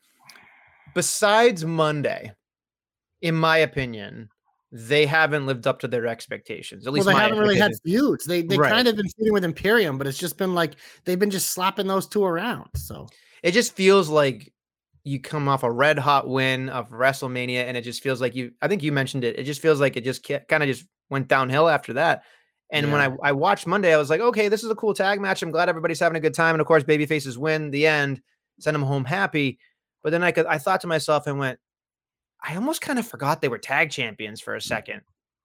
[0.95, 2.33] besides Monday,
[3.23, 4.29] in my opinion,
[4.71, 6.87] they haven't lived up to their expectations.
[6.87, 8.25] At Well, least they haven't really had feuds.
[8.25, 8.71] They they Right.
[8.71, 11.87] kind of been feuding with Imperium, but it's just been like they've been just slapping
[11.87, 12.71] those two around.
[12.77, 13.09] So
[13.43, 14.52] It just feels like
[15.05, 18.53] you come off a red hot win of WrestleMania, and it just feels like you.
[18.63, 19.39] I think you mentioned it.
[19.39, 22.23] It just feels like it just kind of just went downhill after that.
[22.73, 25.21] And when I, I watched Monday, I was like, okay, this is a cool tag
[25.21, 25.43] match.
[25.43, 26.55] I'm glad everybody's having a good time.
[26.55, 28.23] And of course, baby faces win the end,
[28.61, 29.59] send them home happy.
[30.03, 31.59] But then I could I thought to myself and went,
[32.43, 34.63] I almost kind of forgot they were tag champions for a mm.
[34.63, 35.03] second.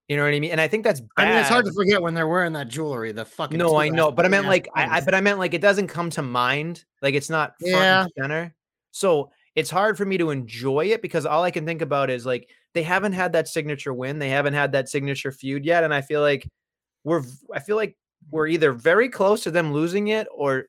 [0.08, 0.52] You know what I mean?
[0.52, 1.28] And I think that's bad.
[1.28, 3.12] I mean, it's hard to forget when they're wearing that jewelry.
[3.12, 5.54] The fucking No, I know, but I meant like I, I but I meant like
[5.54, 6.86] it doesn't come to mind.
[7.02, 8.02] Like it's not front Yeah.
[8.04, 8.56] and center.
[8.91, 12.28] So it's hard for me to enjoy it because all I can think about is
[12.28, 14.20] like they haven't had that signature win.
[14.20, 15.84] They haven't had that signature feud yet.
[15.84, 16.48] And I feel like
[17.04, 17.98] we're I feel like
[18.30, 20.65] we're either very close to them losing it or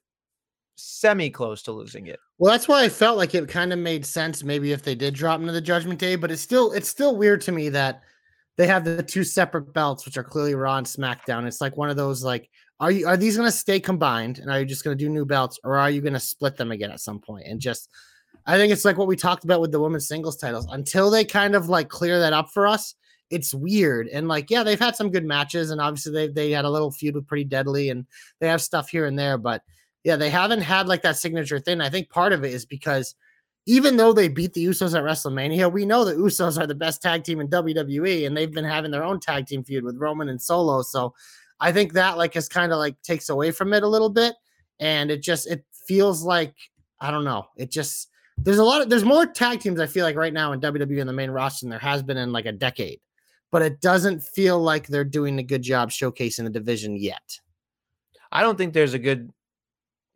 [0.77, 2.19] semi close to losing it.
[2.39, 5.13] Well, that's why I felt like it kind of made sense maybe if they did
[5.13, 8.01] drop into the Judgment Day, but it's still it's still weird to me that
[8.57, 11.47] they have the two separate belts, which are clearly Raw and SmackDown.
[11.47, 12.49] It's like one of those like,
[12.81, 15.11] are you are these going to stay combined, and are you just going to do
[15.11, 17.21] new belts, or are you going to split them again at some?
[17.45, 17.91] And just,
[18.49, 20.67] I think it's like what we talked about with the women's singles titles.
[20.71, 22.95] Until they kind of like clear that up for us,
[23.31, 24.09] it's weird.
[24.09, 26.91] And like, yeah, they've had some good matches, and obviously they they had a little
[26.91, 28.07] feud with Pretty Deadly, and
[28.41, 29.63] they have stuff here and there, but
[30.03, 31.83] yeah, they haven't had like that signature thing.
[31.83, 33.15] I think part of it is because
[33.67, 37.03] even though they beat the Usos at WrestleMania, we know the Usos are the best
[37.03, 40.31] tag team in WWE, and they've been having their own tag team feud with Roman
[40.31, 40.81] and Solo.
[40.81, 41.15] So
[41.61, 44.35] I think that like is kind of like takes away from it a little bit,
[44.81, 46.55] and it just it feels like
[46.99, 47.47] I don't know.
[47.57, 48.09] It just
[48.43, 50.99] there's a lot of there's more tag teams I feel like right now in WWE
[50.99, 53.01] in the main roster than there has been in like a decade,
[53.51, 57.39] but it doesn't feel like they're doing a good job showcasing the division yet.
[58.31, 59.33] I don't think there's a good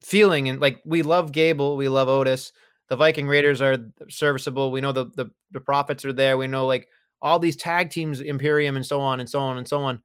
[0.02, 2.52] feeling and like we love Gable, we love Otis.
[2.88, 4.70] The Viking Raiders are serviceable.
[4.70, 6.36] We know the the the profits are there.
[6.36, 6.88] We know like
[7.20, 10.02] all these tag teams, Imperium and so on and so on and so on.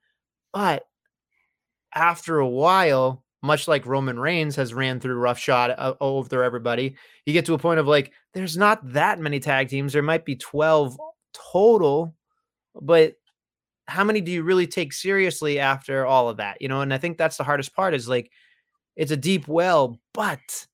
[0.54, 0.88] But
[1.94, 6.96] after a while, much like Roman Reigns has ran through roughshod uh, over everybody,
[7.26, 9.94] you get to a point of like there's not that many tag teams.
[9.94, 10.98] There might be 12
[11.34, 12.16] total,
[12.82, 13.16] but
[13.88, 16.62] how many do you really take seriously after all of that?
[16.62, 18.32] You know, and I think that's the hardest part is like
[18.96, 20.68] it's a deep well, but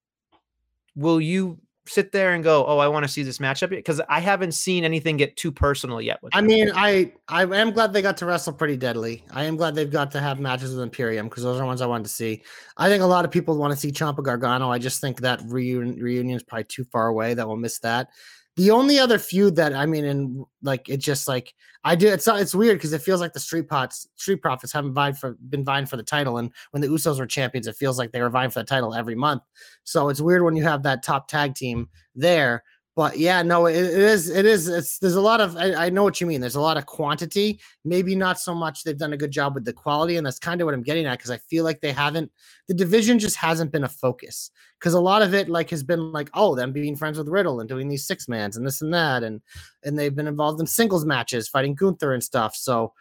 [0.95, 3.69] will you sit there and go, "Oh, I want to see this matchup"?
[3.69, 6.22] Because I haven't seen anything get too personal yet.
[6.24, 6.48] With I them.
[6.48, 9.24] mean, I I am glad they got to wrestle pretty deadly.
[9.32, 11.86] I am glad they've got to have matches with Imperium because those are ones I
[11.86, 12.43] wanted to see.
[12.78, 14.72] I think a lot of people want to see Ciampa Gargano.
[14.72, 18.10] I just think that reunion reunion is probably too far away that we'll miss that.
[18.55, 22.27] The only other feud that I mean, and like it just like I do, it's
[22.27, 25.65] it's weird because it feels like the Street Pots, Street Profits haven't vied for been
[25.65, 28.29] vying for the title, and when the Usos were champions, it feels like they were
[28.29, 29.41] vying for the title every month.
[29.85, 32.63] So it's weird when you have that top tag team there.
[32.95, 34.29] But yeah, no, it, it is.
[34.29, 34.67] It is.
[34.67, 35.58] It's there's a lot of.
[35.58, 36.41] I, I, know what you mean.
[36.41, 37.60] There's a lot of quantity.
[37.84, 38.84] Maybe not so much.
[38.84, 41.08] They've done a good job with the quality, and that's kind of what I'm getting
[41.08, 42.32] at because I feel like they haven't.
[42.67, 46.12] The division just hasn't been a focus because a lot of it like has been
[46.12, 48.93] like oh them being friends with Riddle and doing these six mans and this and
[48.93, 49.41] that and
[49.84, 52.56] and they've been involved in singles matches fighting Gunther and stuff.
[52.56, 52.93] So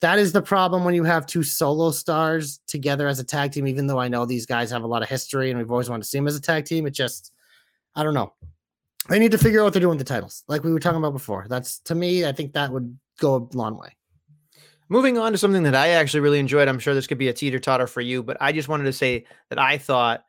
[0.00, 3.66] that is the problem when you have two solo stars together as a tag team.
[3.66, 6.04] Even though I know these guys have a lot of history and we've always wanted
[6.04, 7.30] to see them as a tag team, it just
[7.94, 8.32] I don't know.
[9.08, 10.98] They need to figure out what they're doing with the titles, like we were talking
[10.98, 11.46] about before.
[11.48, 13.94] That's to me, I think that would go a long way.
[14.88, 16.68] Moving on to something that I actually really enjoyed.
[16.68, 18.92] I'm sure this could be a teeter totter for you, but I just wanted to
[18.92, 20.24] say that I thought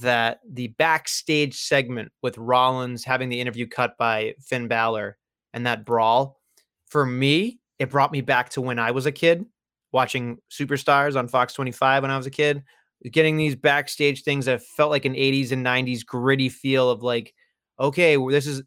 [0.00, 5.18] that the backstage segment with Rollins having the interview cut by Finn Balor
[5.52, 6.40] and that brawl,
[6.88, 9.44] for me, it brought me back to when I was a kid
[9.92, 12.62] watching Superstars on Fox 25 when I was a kid,
[13.10, 17.34] getting these backstage things that felt like an 80s and 90s gritty feel of like,
[17.78, 18.62] okay, well, this is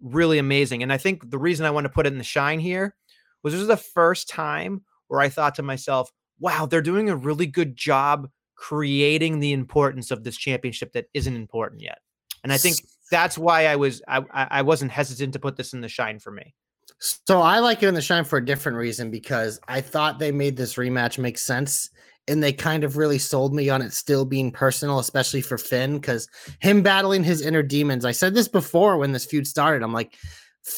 [0.00, 0.82] really amazing.
[0.82, 2.94] And I think the reason I want to put it in the shine here
[3.42, 7.16] was this was the first time where I thought to myself, wow, they're doing a
[7.16, 11.98] really good job creating the importance of this championship that isn't important yet.
[12.42, 12.76] And I think
[13.10, 16.30] that's why I was I I wasn't hesitant to put this in the shine for
[16.30, 16.54] me.
[16.98, 20.32] So I like it in the shine for a different reason because I thought they
[20.32, 21.90] made this rematch make sense
[22.28, 25.98] and they kind of really sold me on it still being personal, especially for Finn,
[25.98, 26.28] because
[26.60, 28.04] him battling his inner demons.
[28.04, 29.82] I said this before when this feud started.
[29.82, 30.16] I'm like,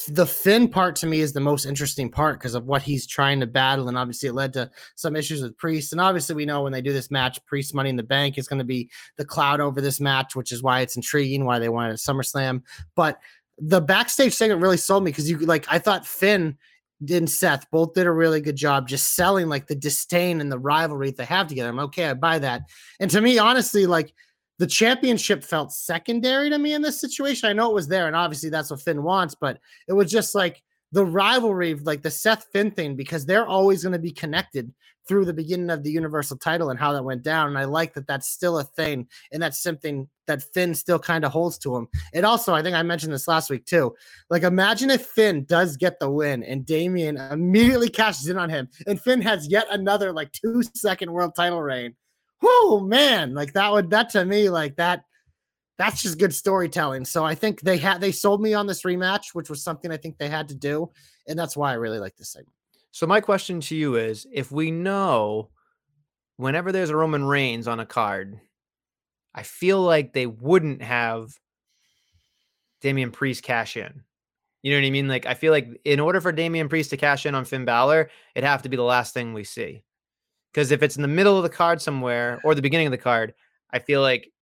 [0.09, 3.39] the Finn part to me is the most interesting part because of what he's trying
[3.39, 3.89] to battle.
[3.89, 5.93] And obviously, it led to some issues with Priest.
[5.93, 8.49] And obviously, we know when they do this match, Priest Money in the Bank is
[8.49, 11.69] going to be the cloud over this match, which is why it's intriguing, why they
[11.69, 12.63] wanted a SummerSlam.
[12.97, 13.21] But
[13.59, 16.59] the backstage segment really sold me because you like, I thought Finn
[17.11, 20.59] and Seth both did a really good job just selling like the disdain and the
[20.59, 21.69] rivalry they have together.
[21.69, 22.63] I'm okay, I buy that.
[23.01, 24.13] And to me, honestly, like
[24.59, 27.49] the championship felt secondary to me in this situation.
[27.49, 30.35] I know it was there, and obviously that's what Finn wants, but it was just
[30.35, 30.63] like
[30.97, 34.73] the rivalry, like the Seth Finn thing, because they're always going to be connected
[35.07, 37.49] through the beginning of the Universal title and how that went down.
[37.49, 41.27] And I like that that's still a thing, and that's something that Finn still kind
[41.27, 41.87] of holds to him.
[42.15, 43.95] It also, I think I mentioned this last week too.
[44.31, 48.71] Like, imagine if Finn does get the win and Damian immediately cashes in on him,
[48.87, 51.95] and Finn has yet another like two second world title reign
[52.43, 55.05] whoa, man, like that would that to me, like that,
[55.79, 57.05] that's just good storytelling.
[57.05, 59.97] So I think they had they sold me on this rematch, which was something I
[59.97, 60.91] think they had to do,
[61.27, 62.55] and that's why I really like this segment.
[62.93, 65.51] So my question to you is: If we know
[66.37, 68.41] whenever there's a Roman Reigns on a card,
[69.35, 71.39] I feel like they wouldn't have
[72.81, 74.03] Damian Priest cash in.
[74.62, 75.09] You know what I mean?
[75.09, 78.11] Like I feel like in order for Damian Priest to cash in on Finn Balor,
[78.35, 79.85] it'd have to be the last thing we see.
[80.53, 82.99] Because if it's in the middle of the card somewhere or the beginning of the
[82.99, 83.35] card,
[83.71, 84.33] I feel like,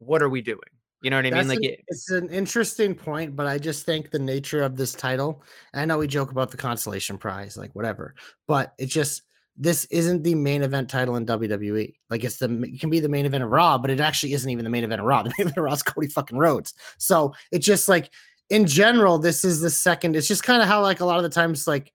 [0.00, 0.58] what are we doing?
[1.02, 1.58] You know what I That's mean?
[1.60, 4.92] Like an, it, it's an interesting point, but I just think the nature of this
[4.92, 5.42] title.
[5.72, 8.14] I know we joke about the consolation prize, like whatever,
[8.46, 9.22] but it just
[9.56, 11.94] this isn't the main event title in WWE.
[12.10, 14.50] Like it's the it can be the main event of Raw, but it actually isn't
[14.50, 15.22] even the main event of Raw.
[15.22, 16.74] The main event of Raw is Cody fucking Rhodes.
[16.98, 18.10] So it's just like
[18.50, 20.16] in general, this is the second.
[20.16, 21.92] It's just kind of how like a lot of the times like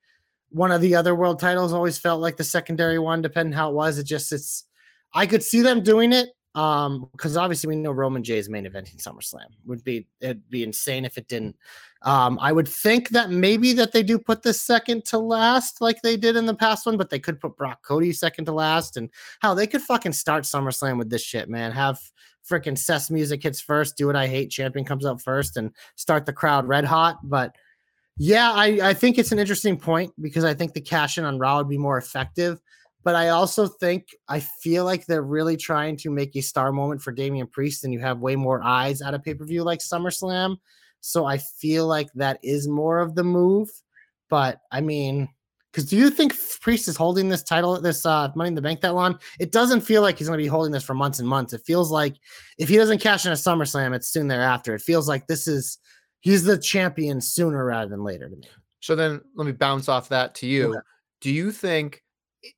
[0.50, 3.76] one of the other world titles always felt like the secondary one, depending how it
[3.76, 4.00] was.
[4.00, 4.64] It just it's
[5.14, 6.30] I could see them doing it.
[6.56, 11.04] Um, because obviously we know Roman Jey's main eventing SummerSlam would be it'd be insane
[11.04, 11.58] if it didn't.
[12.04, 16.02] Um, I would think that maybe that they do put the second to last like
[16.02, 18.96] they did in the past one, but they could put Brock Cody second to last,
[18.96, 19.10] and
[19.42, 21.74] how they could fucking start SummerSlam with this shit, man.
[21.74, 22.00] Have
[22.50, 26.26] freaking Seth's music hits first, do what I hate, champion comes up first, and start
[26.26, 27.18] the crowd red hot.
[27.24, 27.56] But
[28.18, 31.38] yeah, I, I think it's an interesting point because I think the cash in on
[31.38, 32.62] Raw would be more effective.
[33.06, 37.02] But I also think I feel like they're really trying to make a star moment
[37.02, 39.80] for Damian Priest, and you have way more eyes at a pay per view like
[39.80, 40.58] SummerSlam.
[41.02, 43.70] So I feel like that is more of the move.
[44.28, 45.30] But I mean,
[45.72, 48.62] because do you think Priest is holding this title, at this uh, Money in the
[48.62, 49.20] Bank that long?
[49.40, 51.54] It doesn't feel like he's going to be holding this for months and months.
[51.54, 52.16] It feels like
[52.58, 54.74] if he doesn't cash in a SummerSlam, it's soon thereafter.
[54.74, 55.78] It feels like this is
[56.22, 58.48] he's the champion sooner rather than later to me.
[58.80, 60.70] So then let me bounce off that to you.
[60.70, 60.80] Okay.
[61.22, 62.02] Do you think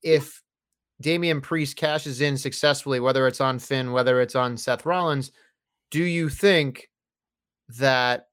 [0.02, 0.42] if
[1.02, 5.32] Damian Priest cashes in successfully, whether it's on Finn, whether it's on Seth Rollins,
[5.92, 6.90] do you think
[7.78, 8.28] that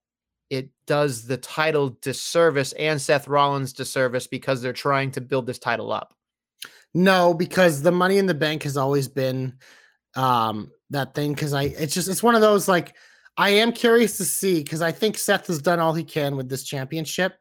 [0.50, 5.58] it does the title disservice and Seth Rollins disservice because they're trying to build this
[5.58, 6.14] title up?
[6.94, 9.58] No, because the money in the bank has always been
[10.16, 12.94] um that thing because I it's just it's one of those like
[13.36, 16.48] I am curious to see because I think Seth has done all he can with
[16.48, 17.36] this championship.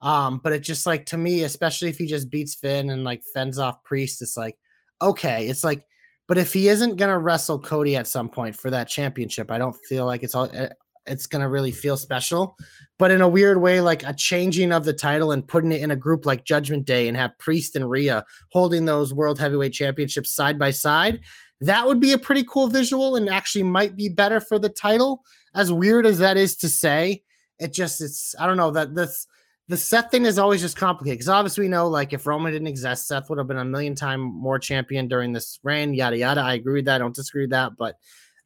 [0.00, 3.22] Um, but it just like to me, especially if he just beats Finn and like
[3.34, 4.56] fends off Priest, it's like,
[5.02, 5.84] okay, it's like,
[6.26, 9.76] but if he isn't gonna wrestle Cody at some point for that championship, I don't
[9.88, 10.48] feel like it's all.
[10.52, 10.68] Eh,
[11.06, 12.56] it's gonna really feel special.
[12.98, 15.90] But in a weird way, like a changing of the title and putting it in
[15.90, 20.30] a group like Judgment Day and have Priest and Rhea holding those world heavyweight championships
[20.30, 21.20] side by side,
[21.60, 25.24] that would be a pretty cool visual and actually might be better for the title.
[25.54, 27.22] As weird as that is to say,
[27.58, 29.26] it just it's I don't know that this
[29.68, 32.68] the Seth thing is always just complicated because obviously we know like if Roman didn't
[32.68, 35.92] exist, Seth would have been a million time more champion during this reign.
[35.92, 36.40] Yada yada.
[36.40, 36.96] I agree with that.
[36.96, 37.72] I don't disagree with that.
[37.76, 37.96] But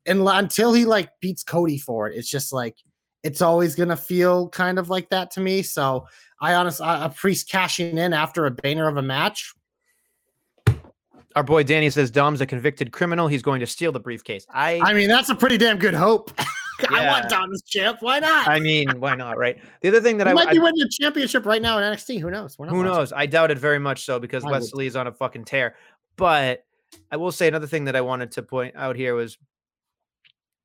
[0.05, 2.77] and until he like beats Cody for it, it's just like
[3.23, 5.63] it's always gonna feel kind of like that to me.
[5.63, 6.07] So
[6.41, 9.55] I honestly, a priest cashing in after a banger of a match.
[11.37, 13.29] Our boy Danny says Dom's a convicted criminal.
[13.29, 14.45] He's going to steal the briefcase.
[14.53, 16.33] I I mean, that's a pretty damn good hope.
[16.91, 17.99] I want Dom's champ.
[18.01, 18.49] Why not?
[18.49, 19.59] I mean, why not, right?
[19.81, 22.21] The other thing that I, might I be winning the championship right now in NXT.
[22.21, 22.55] Who knows?
[22.57, 22.83] Who watching.
[22.83, 23.13] knows?
[23.13, 25.77] I doubt it very much so because I would Wesley is on a fucking tear.
[26.17, 26.65] But
[27.11, 29.39] I will say another thing that I wanted to point out here was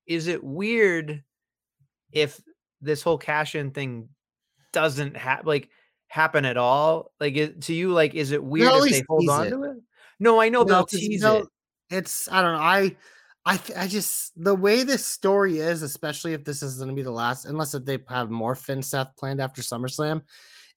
[0.05, 1.23] is it weird
[2.11, 2.41] if
[2.81, 4.09] this whole cash in thing
[4.71, 5.69] doesn't have like
[6.07, 7.11] happen at all?
[7.19, 9.49] Like it, to you, like is it weird at if they hold on it.
[9.51, 9.77] to it?
[10.19, 11.47] No, I know No, they'll tease know, it.
[11.89, 12.61] It's I don't know.
[12.61, 12.95] I
[13.47, 16.95] I th- I just the way this story is, especially if this is going to
[16.95, 20.21] be the last, unless if they have more Finn Seth planned after SummerSlam,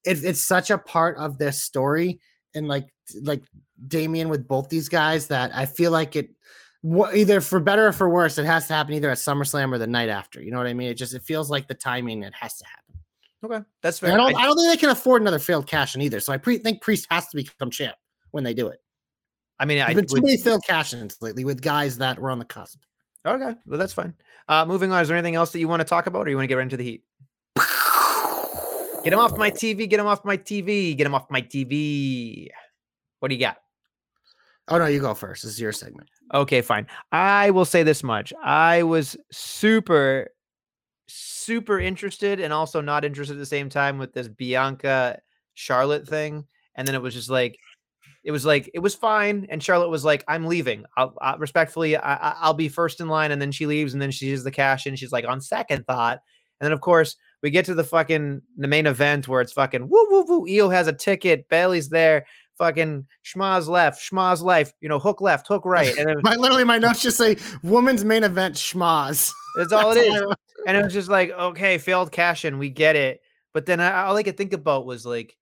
[0.04, 2.20] it, it's such a part of this story
[2.54, 2.86] and like
[3.22, 3.42] like
[3.88, 6.30] Damian with both these guys that I feel like it
[7.12, 9.86] either for better or for worse, it has to happen either at SummerSlam or the
[9.86, 10.40] night after.
[10.40, 10.88] You know what I mean?
[10.90, 12.94] It just it feels like the timing it has to happen.
[13.42, 14.12] Okay, that's fair.
[14.12, 16.20] I don't I- I don't think they can afford another failed cash in either.
[16.20, 17.96] So I pre- think Priest has to become champ
[18.30, 18.80] when they do it.
[19.60, 22.18] I mean, I There's been too would- many failed cash ins lately with guys that
[22.18, 22.80] were on the cusp.
[23.24, 24.14] okay, well that's fine.
[24.48, 25.00] Uh, moving on.
[25.02, 26.56] Is there anything else that you want to talk about, or you want to get
[26.56, 27.04] right into the heat?
[29.04, 29.88] Get him off my TV.
[29.88, 30.94] Get him off my TV.
[30.96, 32.48] Get him off my TV.
[33.20, 33.56] What do you got?
[34.68, 35.42] Oh no, you go first.
[35.42, 36.08] This is your segment.
[36.34, 36.86] Okay, fine.
[37.10, 38.32] I will say this much.
[38.42, 40.28] I was super,
[41.08, 45.18] super interested and also not interested at the same time with this Bianca
[45.54, 46.44] Charlotte thing.
[46.74, 47.58] And then it was just like,
[48.24, 49.46] it was like, it was fine.
[49.50, 50.84] And Charlotte was like, I'm leaving.
[50.96, 53.30] I'll, I, respectfully, I, I- I'll be first in line.
[53.32, 55.86] And then she leaves and then she uses the cash and she's like, on second
[55.86, 56.20] thought.
[56.60, 59.88] And then, of course, we get to the fucking the main event where it's fucking
[59.88, 60.46] woo woo woo.
[60.46, 61.48] Io has a ticket.
[61.48, 62.26] Bayley's there.
[62.58, 64.74] Fucking schmaz left, schmaz life.
[64.82, 68.04] You know, hook left, hook right, and then My literally my notes just say woman's
[68.04, 69.32] main event schmaz.
[69.56, 70.22] that's all it That's is.
[70.28, 70.34] I.
[70.66, 73.22] And it was just like, okay, failed cash in, we get it.
[73.54, 75.34] But then I, all I could think about was like,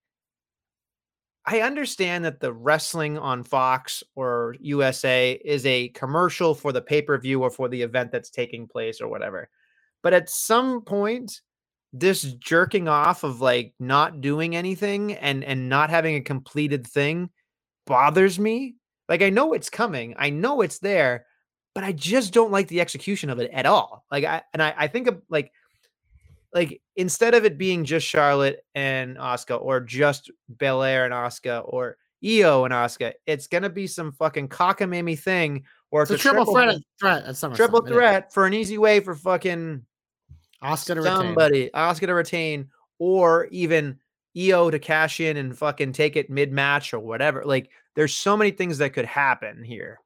[1.51, 7.01] I understand that the wrestling on Fox or USA is a commercial for the pay
[7.01, 9.49] per view or for the event that's taking place or whatever.
[10.03, 11.41] But at some point,
[11.95, 17.31] this jerking off of like not doing anything and and not having a completed thing
[17.87, 18.75] bothers me.
[19.09, 21.25] Like I know it's coming, I know it's there,
[21.75, 24.05] but I just don't like the execution of it at all.
[24.11, 25.51] Like I and I, I think of like
[26.55, 31.97] like instead of it being just Charlotte and Asuka or just Belair and Asuka or
[32.25, 36.77] Io and Asuka, it's gonna be some fucking cockamamie thing or It's a triple threat
[36.99, 37.57] threat at SummerSlam.
[37.57, 39.85] triple threat for an easy way for fucking
[40.63, 41.17] Asuka to retain.
[41.17, 43.99] somebody Asuka to retain or even
[44.37, 47.43] Io to cash in and fucking take it mid match or whatever.
[47.45, 50.01] Like there's so many things that could happen here.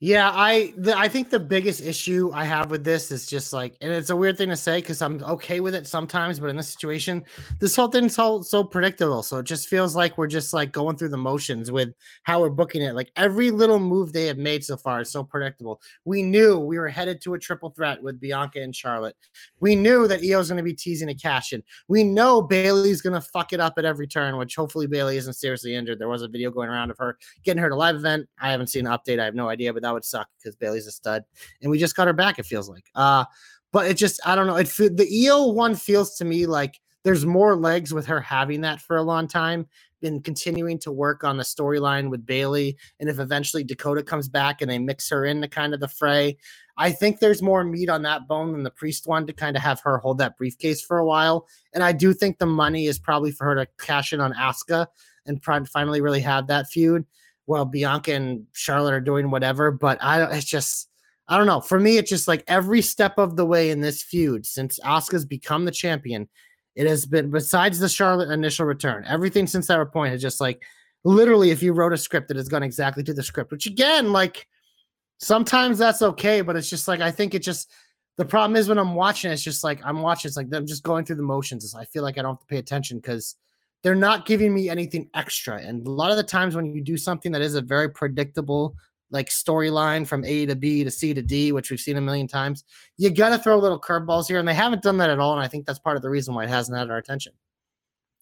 [0.00, 3.78] Yeah, I the, I think the biggest issue I have with this is just like,
[3.80, 6.56] and it's a weird thing to say because I'm okay with it sometimes, but in
[6.56, 7.24] this situation,
[7.60, 9.22] this whole thing's so so predictable.
[9.22, 12.50] So it just feels like we're just like going through the motions with how we're
[12.50, 12.94] booking it.
[12.94, 15.80] Like every little move they have made so far is so predictable.
[16.04, 19.16] We knew we were headed to a triple threat with Bianca and Charlotte.
[19.60, 21.62] We knew that Io's going to be teasing a cash in.
[21.88, 25.32] We know Bayley's going to fuck it up at every turn, which hopefully Bayley isn't
[25.32, 25.98] seriously injured.
[25.98, 28.28] There was a video going around of her getting her to live event.
[28.38, 29.18] I haven't seen an update.
[29.18, 31.24] I have no idea, but that would suck because Bayley's a stud,
[31.62, 32.38] and we just got her back.
[32.38, 32.84] It feels like.
[32.94, 33.24] Uh,
[33.72, 34.56] but it just I don't know.
[34.56, 38.80] It the Io one feels to me like there's more legs with her having that
[38.80, 39.66] for a long time.
[40.02, 44.60] Been continuing to work on the storyline with Bayley, and if eventually Dakota comes back
[44.60, 46.36] and they mix her into kind of the fray,
[46.76, 49.62] I think there's more meat on that bone than the priest one to kind of
[49.62, 51.46] have her hold that briefcase for a while.
[51.72, 54.86] And I do think the money is probably for her to cash in on Asuka
[55.26, 57.04] and finally really have that feud
[57.46, 60.88] well Bianca and Charlotte are doing whatever, but I don't it's just
[61.28, 61.60] I don't know.
[61.60, 65.24] For me, it's just like every step of the way in this feud since Asuka's
[65.24, 66.28] become the champion,
[66.76, 70.62] it has been besides the Charlotte initial return, everything since that point is just like
[71.04, 74.12] literally if you wrote a script that has gone exactly to the script, which again,
[74.12, 74.46] like
[75.18, 77.70] sometimes that's okay, but it's just like I think it just
[78.16, 80.82] the problem is when I'm watching, it's just like I'm watching, it's like I'm just
[80.82, 81.74] going through the motions.
[81.74, 83.36] I feel like I don't have to pay attention because
[83.86, 85.62] they're not giving me anything extra.
[85.62, 88.74] And a lot of the times when you do something that is a very predictable
[89.12, 92.26] like storyline from A to B to C to D, which we've seen a million
[92.26, 92.64] times.
[92.96, 95.34] You got to throw little curveballs here, and they haven't done that at all.
[95.34, 97.32] And I think that's part of the reason why it hasn't had our attention.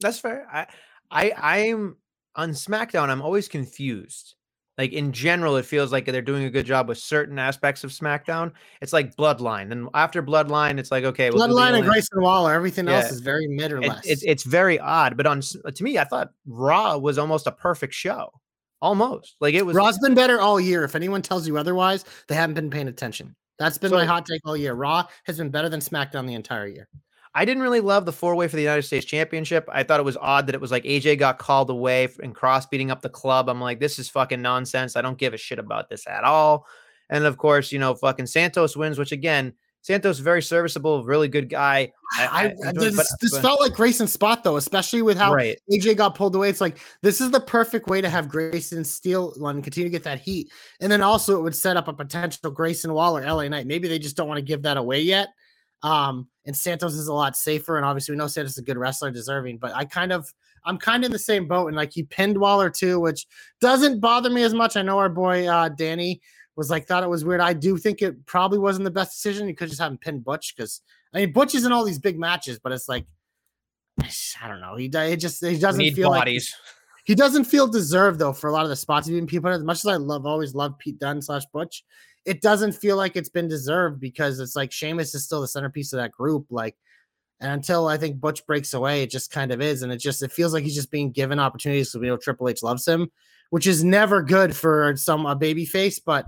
[0.01, 0.47] That's fair.
[0.53, 0.67] I
[1.11, 1.33] I
[1.65, 1.97] I'm
[2.37, 3.09] on SmackDown.
[3.09, 4.35] I'm always confused.
[4.77, 7.93] Like in general, it feels like they're doing a good job with certain aspects of
[7.93, 8.53] SmackDown.
[8.81, 12.89] It's like Bloodline, and after Bloodline, it's like okay, we'll Bloodline and Grayson Waller, everything
[12.89, 14.05] else is very mid or it- less.
[14.05, 15.17] it's it's very odd.
[15.17, 18.31] But on to me, I thought Raw was almost a perfect show,
[18.83, 19.77] almost like it was.
[19.77, 20.83] Raw's been better all year.
[20.83, 23.37] If anyone tells you otherwise, they haven't been paying attention.
[23.61, 24.75] That's been my hot take all year.
[24.75, 26.89] Raw has been better than SmackDown the entire year.
[27.35, 29.69] I didn't really love the four way for the United States Championship.
[29.73, 32.67] I thought it was odd that it was like AJ got called away and Cross
[32.67, 33.49] beating up the club.
[33.49, 34.95] I'm like, this is fucking nonsense.
[34.97, 36.67] I don't give a shit about this at all.
[37.11, 41.51] And of course, you know, fucking Santos wins, which again, Santos very serviceable, really good
[41.51, 41.93] guy.
[42.17, 45.35] I- I, I this, but- this but- felt like Grayson's spot though, especially with how
[45.35, 45.59] right.
[45.71, 46.49] AJ got pulled away.
[46.49, 50.05] It's like this is the perfect way to have Grayson steal one, continue to get
[50.05, 53.67] that heat, and then also it would set up a potential Grayson Waller LA Knight.
[53.67, 55.29] Maybe they just don't want to give that away yet.
[55.85, 58.79] Um, and Santos is a lot safer, and obviously we know Santos is a good
[58.79, 59.59] wrestler, deserving.
[59.59, 60.33] But I kind of,
[60.65, 63.27] I'm kind of in the same boat, and like he pinned Waller too, which
[63.61, 64.77] doesn't bother me as much.
[64.77, 66.21] I know our boy uh, Danny
[66.57, 67.41] was like thought it was weird.
[67.41, 69.47] I do think it probably wasn't the best decision.
[69.47, 70.81] You could just have him pin Butch because
[71.13, 73.05] I mean Butch is in all these big matches, but it's like
[74.43, 74.77] I don't know.
[74.77, 76.55] He it just he doesn't Need feel like bodies.
[77.05, 79.63] he doesn't feel deserved though for a lot of the spots he's even people as
[79.63, 81.85] much as I love always love Pete Dunne slash Butch,
[82.25, 85.93] it doesn't feel like it's been deserved because it's like Sheamus is still the centerpiece
[85.93, 86.47] of that group.
[86.51, 86.77] Like
[87.41, 89.83] and until I think Butch breaks away, it just kind of is.
[89.83, 92.49] And it just it feels like he's just being given opportunities because we know Triple
[92.49, 93.11] H loves him,
[93.51, 96.27] which is never good for some a baby face, but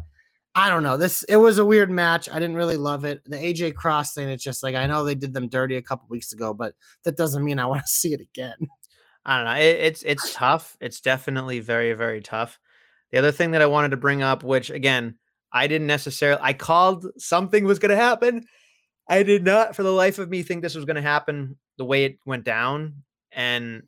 [0.54, 0.96] I don't know.
[0.96, 2.28] This it was a weird match.
[2.30, 3.22] I didn't really love it.
[3.24, 6.06] The AJ Cross thing, it's just like I know they did them dirty a couple
[6.08, 6.74] weeks ago, but
[7.04, 8.56] that doesn't mean I want to see it again.
[9.24, 9.60] I don't know.
[9.60, 10.76] It, it's it's tough.
[10.80, 12.58] It's definitely very very tough.
[13.10, 15.16] The other thing that I wanted to bring up, which again
[15.56, 18.44] I didn't necessarily, I called something was going to happen.
[19.08, 21.84] I did not, for the life of me, think this was going to happen the
[21.84, 23.82] way it went down, and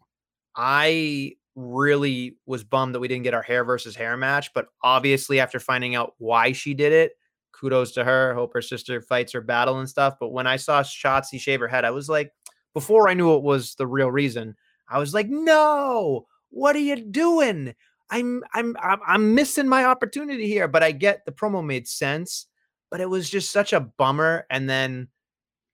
[0.57, 4.53] I really was bummed that we didn't get our hair versus hair match.
[4.55, 7.13] But obviously, after finding out why she did it,
[7.53, 8.35] kudos to her.
[8.35, 10.15] Hope her sister fights her battle and stuff.
[10.19, 12.33] But when I saw Shotzi shave her head, I was like,
[12.75, 14.55] before I knew it was the real reason.
[14.89, 17.75] I was like, "No, what are you doing?
[18.11, 22.47] I'm I'm I'm, missing my opportunity here." But I get the promo made sense,
[22.91, 24.47] but it was just such a bummer.
[24.51, 25.09] And then,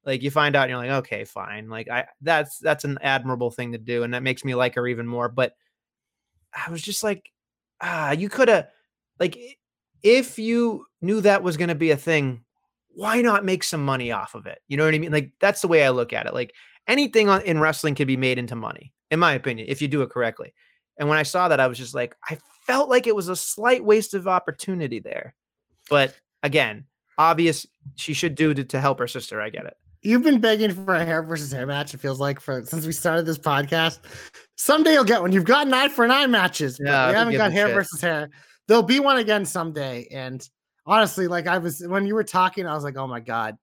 [0.05, 3.51] like, you find out, and you're like, "Okay, fine." Like, I that's that's an admirable
[3.51, 5.29] thing to do, and that makes me like her even more.
[5.29, 5.55] But
[6.55, 7.31] I was just like,
[7.81, 8.69] ah, you could have,
[9.19, 9.39] like,
[10.03, 12.45] if you knew that was to be a thing,
[12.89, 14.61] why not make some money off of it?
[14.69, 15.13] You know what I mean?
[15.13, 16.35] Like, that's the way I look at it.
[16.35, 16.55] Like,
[16.87, 20.03] anything on, in wrestling can be made into money, in my opinion, if you do
[20.03, 20.55] it correctly.
[20.99, 23.37] And when I saw that, I was just like, I felt like it was a
[23.37, 25.35] slight waste of opportunity there.
[25.91, 26.85] But again,
[27.19, 27.67] obvious
[27.97, 29.41] she should do to, to help her sister.
[29.41, 29.77] I get it.
[30.03, 31.95] You've been begging for a hair versus hair match.
[31.95, 34.01] It feels like for since we started this podcast.
[34.57, 35.33] Someday you'll get one.
[35.33, 37.75] You've gotten eye for an eye matches, but Yeah, we haven't got hair shit.
[37.75, 38.29] versus hair.
[38.69, 40.07] There'll be one again someday.
[40.11, 40.47] And
[40.87, 43.57] honestly, like I was when you were talking, I was like, oh my god,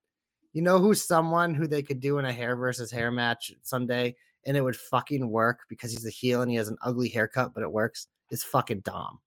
[0.53, 4.15] you know who's someone who they could do in a hair versus hair match someday,
[4.45, 7.53] and it would fucking work because he's a heel and he has an ugly haircut,
[7.53, 8.07] but it works.
[8.29, 9.19] It's fucking Dom.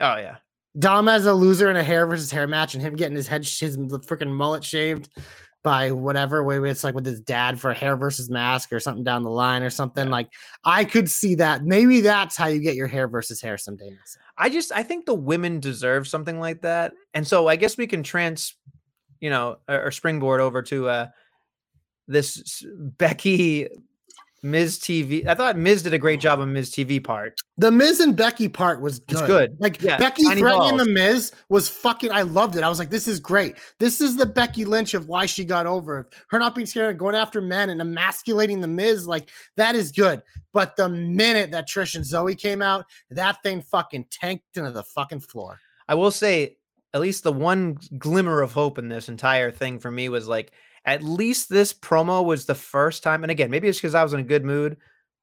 [0.00, 0.36] Oh, yeah.
[0.78, 3.44] Dom as a loser in a hair versus hair match, and him getting his head,
[3.44, 5.08] his freaking mullet shaved
[5.62, 9.22] by whatever way it's like with his dad for hair versus mask or something down
[9.22, 10.08] the line or something.
[10.08, 10.30] Like
[10.64, 11.64] I could see that.
[11.64, 13.96] Maybe that's how you get your hair versus hair someday.
[14.38, 17.86] I just I think the women deserve something like that, and so I guess we
[17.86, 18.54] can trans,
[19.20, 21.08] you know, or, or springboard over to uh
[22.08, 23.68] this Becky
[24.42, 25.26] Miz TV.
[25.26, 26.22] I thought Miz did a great oh.
[26.22, 27.38] job on Miz TV part.
[27.58, 29.18] The Miz and Becky part was good.
[29.18, 29.56] It's good.
[29.58, 30.88] Like Yeah, Becky threatening the balls.
[30.88, 32.10] Miz was fucking.
[32.10, 32.62] I loved it.
[32.62, 33.56] I was like, this is great.
[33.78, 36.08] This is the Becky Lynch of why she got over.
[36.28, 39.06] Her not being scared of going after men and emasculating the Miz.
[39.06, 40.22] Like that is good.
[40.52, 44.82] But the minute that Trish and Zoey came out, that thing fucking tanked into the
[44.82, 45.58] fucking floor.
[45.86, 46.56] I will say,
[46.94, 50.52] at least the one glimmer of hope in this entire thing for me was like,
[50.84, 53.22] at least this promo was the first time.
[53.22, 54.76] And again, maybe it's because I was in a good mood,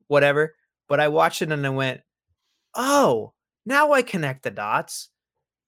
[0.08, 0.56] whatever.
[0.88, 2.02] But I watched it and I went,
[2.76, 3.34] oh,
[3.66, 5.10] now I connect the dots.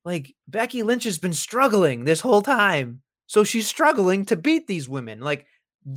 [0.06, 3.02] Like Becky Lynch has been struggling this whole time.
[3.28, 5.20] So she's struggling to beat these women.
[5.20, 5.46] Like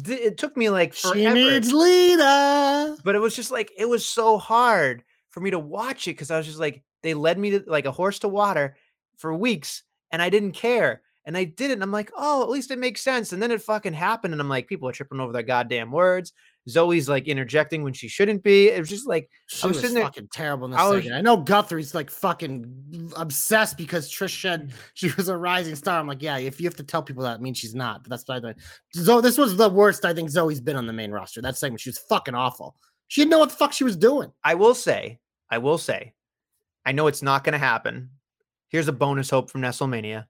[0.04, 1.18] th- it took me like forever.
[1.18, 2.96] She needs Lita.
[3.04, 6.30] but it was just like it was so hard for me to watch it because
[6.30, 8.76] I was just like they led me to like a horse to water
[9.16, 12.48] for weeks and I didn't care and I did it and I'm like oh at
[12.50, 15.20] least it makes sense and then it fucking happened and I'm like people are tripping
[15.20, 16.32] over their goddamn words
[16.68, 18.68] Zoey's like interjecting when she shouldn't be.
[18.68, 20.88] It was just like She I was, was sitting there- fucking terrible in this I
[20.88, 21.14] was- second.
[21.16, 25.98] I know Guthrie's like fucking obsessed because Trish said she was a rising star.
[25.98, 28.04] I'm like, yeah, if you have to tell people that, means she's not.
[28.04, 28.58] But that's what I think.
[28.96, 31.42] Zoey, this was the worst I think Zoey's been on the main roster.
[31.42, 32.76] That segment, she was fucking awful.
[33.08, 34.30] She didn't know what the fuck she was doing.
[34.44, 35.18] I will say,
[35.50, 36.14] I will say,
[36.86, 38.10] I know it's not going to happen.
[38.68, 40.26] Here's a bonus hope from Nestlemania.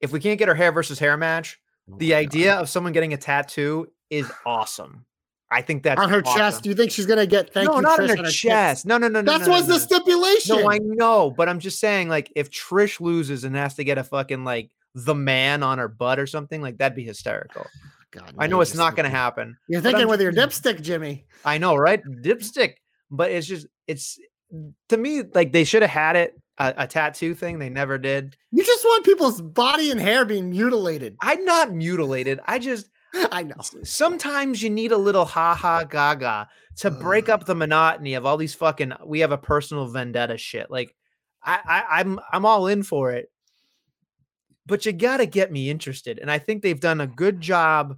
[0.00, 3.12] If we can't get her hair versus hair match, oh the idea of someone getting
[3.12, 5.04] a tattoo is awesome.
[5.52, 6.38] I think that's on her awesome.
[6.38, 7.82] chest, do you think she's gonna get thank no, you?
[7.82, 8.34] not Trish, on her tits?
[8.34, 8.86] chest.
[8.86, 9.32] No, no, no, no.
[9.32, 10.60] That's no, what's no, the stipulation.
[10.60, 13.98] No, I know, but I'm just saying, like, if Trish loses and has to get
[13.98, 17.66] a fucking like the man on her butt or something, like that'd be hysterical.
[18.12, 19.56] God, I know it's not going to happen.
[19.68, 21.26] You're thinking with your dipstick, Jimmy.
[21.44, 22.02] I know, right?
[22.04, 22.74] Dipstick,
[23.08, 24.18] but it's just it's
[24.88, 27.58] to me like they should have had it a, a tattoo thing.
[27.58, 28.36] They never did.
[28.52, 31.16] You just want people's body and hair being mutilated.
[31.20, 32.38] I'm not mutilated.
[32.46, 32.88] I just
[33.32, 33.56] I know.
[33.82, 38.36] sometimes you need a little ha ha gaga to break up the monotony of all
[38.36, 40.70] these fucking we have a personal vendetta shit.
[40.70, 40.94] Like
[41.42, 43.30] I, I I'm I'm all in for it.
[44.66, 46.18] But you gotta get me interested.
[46.18, 47.96] And I think they've done a good job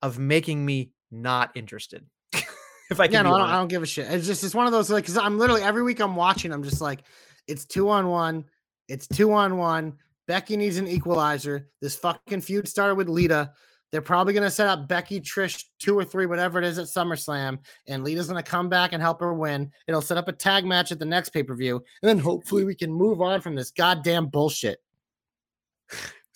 [0.00, 2.06] of making me not interested.
[2.32, 3.48] if I can, yeah, no, I don't.
[3.50, 4.10] I don't give a shit.
[4.10, 6.52] It's just it's one of those like because I'm literally every week I'm watching.
[6.52, 7.00] I'm just like,
[7.48, 8.44] it's two on one.
[8.88, 9.94] It's two on one.
[10.26, 11.68] Becky needs an equalizer.
[11.80, 13.52] This fucking feud started with Lita.
[13.90, 17.58] They're probably gonna set up Becky, Trish, two or three, whatever it is at SummerSlam,
[17.86, 19.72] and Lita's gonna come back and help her win.
[19.86, 22.64] It'll set up a tag match at the next pay per view, and then hopefully
[22.64, 24.82] we can move on from this goddamn bullshit.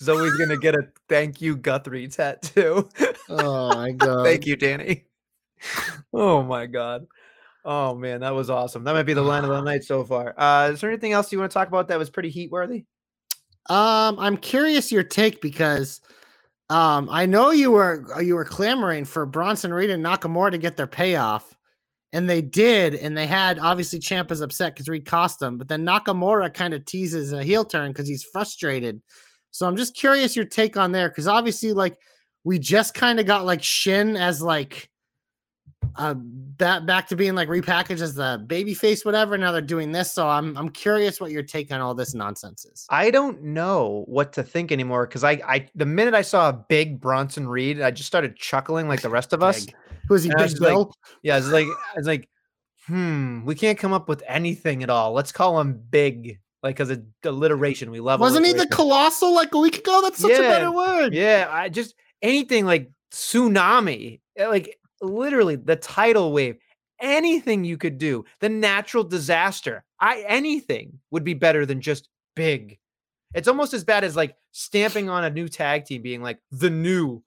[0.02, 2.88] Zoey's gonna get a thank you Guthrie tattoo.
[3.28, 4.24] Oh my god!
[4.24, 5.04] thank you, Danny.
[6.14, 7.06] Oh my god.
[7.64, 8.84] Oh man, that was awesome.
[8.84, 10.34] That might be the line of the night so far.
[10.36, 12.84] Uh, is there anything else you want to talk about that was pretty heat worthy?
[13.68, 16.00] Um, I'm curious your take because
[16.70, 20.58] um I know you were uh, you were clamoring for Bronson Reed and Nakamura to
[20.58, 21.56] get their payoff,
[22.12, 25.86] and they did, and they had obviously Ciampa's upset because Reed cost them, but then
[25.86, 29.00] Nakamura kind of teases a heel turn because he's frustrated.
[29.52, 31.96] So I'm just curious your take on there because obviously like
[32.42, 34.90] we just kind of got like Shin as like
[35.96, 39.92] uh back back to being like repackaged as the baby face whatever now they're doing
[39.92, 43.42] this so i'm i'm curious what your take on all this nonsense is I don't
[43.42, 47.48] know what to think anymore because I, I, the minute I saw a big Bronson
[47.48, 49.66] Reed, I just started chuckling like the rest of us.
[50.08, 51.66] Who is he And I was big just like, bill Yeah, it's like,
[51.96, 52.28] it's like,
[52.86, 55.12] hmm, we can't come up with anything at all.
[55.12, 57.90] Let's call him Big, like because of alliteration.
[57.90, 58.20] We love.
[58.20, 60.00] Wasn't he the colossal like a week ago?
[60.02, 61.14] That's such a better word.
[61.14, 66.56] Yeah, I just anything like tsunami, eh, like literally the tidal wave,
[67.00, 72.78] anything you could do, the natural disaster, I anything would be better than just big.
[73.34, 76.70] It's almost as bad as like stamping on a new tag team being like the
[76.70, 77.22] new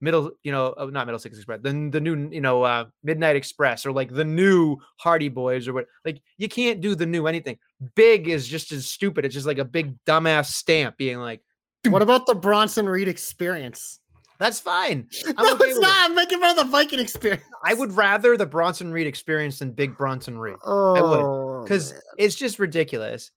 [0.00, 3.36] middle, you know, uh, not middle six express, the, the new, you know, uh, midnight
[3.36, 5.86] express or like the new Hardy Boys or what.
[6.04, 7.58] Like you can't do the new anything.
[7.94, 9.24] Big is just as stupid.
[9.24, 11.40] It's just like a big dumbass stamp being like,
[11.88, 14.00] What about the Bronson Reed experience?
[14.38, 15.08] That's fine.
[15.36, 15.94] I'm no, okay it's with it.
[15.94, 17.44] I'm making fun of the Viking experience.
[17.62, 22.58] I would rather the Bronson Reed experience than Big Bronson Reed Oh, because it's just
[22.58, 23.30] ridiculous.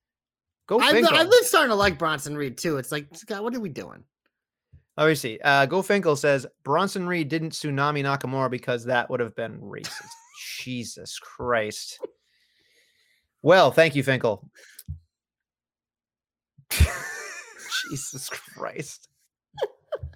[0.67, 1.15] Go I've, Finkel.
[1.15, 2.77] I've been starting to like Bronson Reed too.
[2.77, 4.03] It's like, God, what are we doing?
[4.97, 5.39] Let me see.
[5.43, 10.01] Uh, Go Finkel says Bronson Reed didn't tsunami Nakamura because that would have been racist.
[10.59, 11.99] Jesus Christ.
[13.43, 14.49] Well, thank you, Finkel.
[16.71, 19.07] Jesus Christ.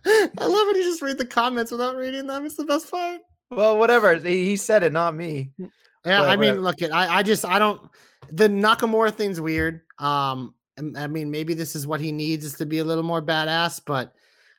[0.06, 2.46] I love when you just read the comments without reading them.
[2.46, 3.22] It's the best part.
[3.50, 4.16] Well, whatever.
[4.16, 5.52] He, said it, not me.
[5.58, 5.68] Yeah,
[6.22, 6.62] Well, I mean, whatever.
[6.62, 6.92] look, it.
[6.92, 7.82] I, I just, I don't.
[8.32, 9.82] The Nakamura thing's weird.
[10.00, 10.56] Um,
[10.98, 13.82] I mean, maybe this is what he needs is to be a little more badass,
[13.86, 14.14] but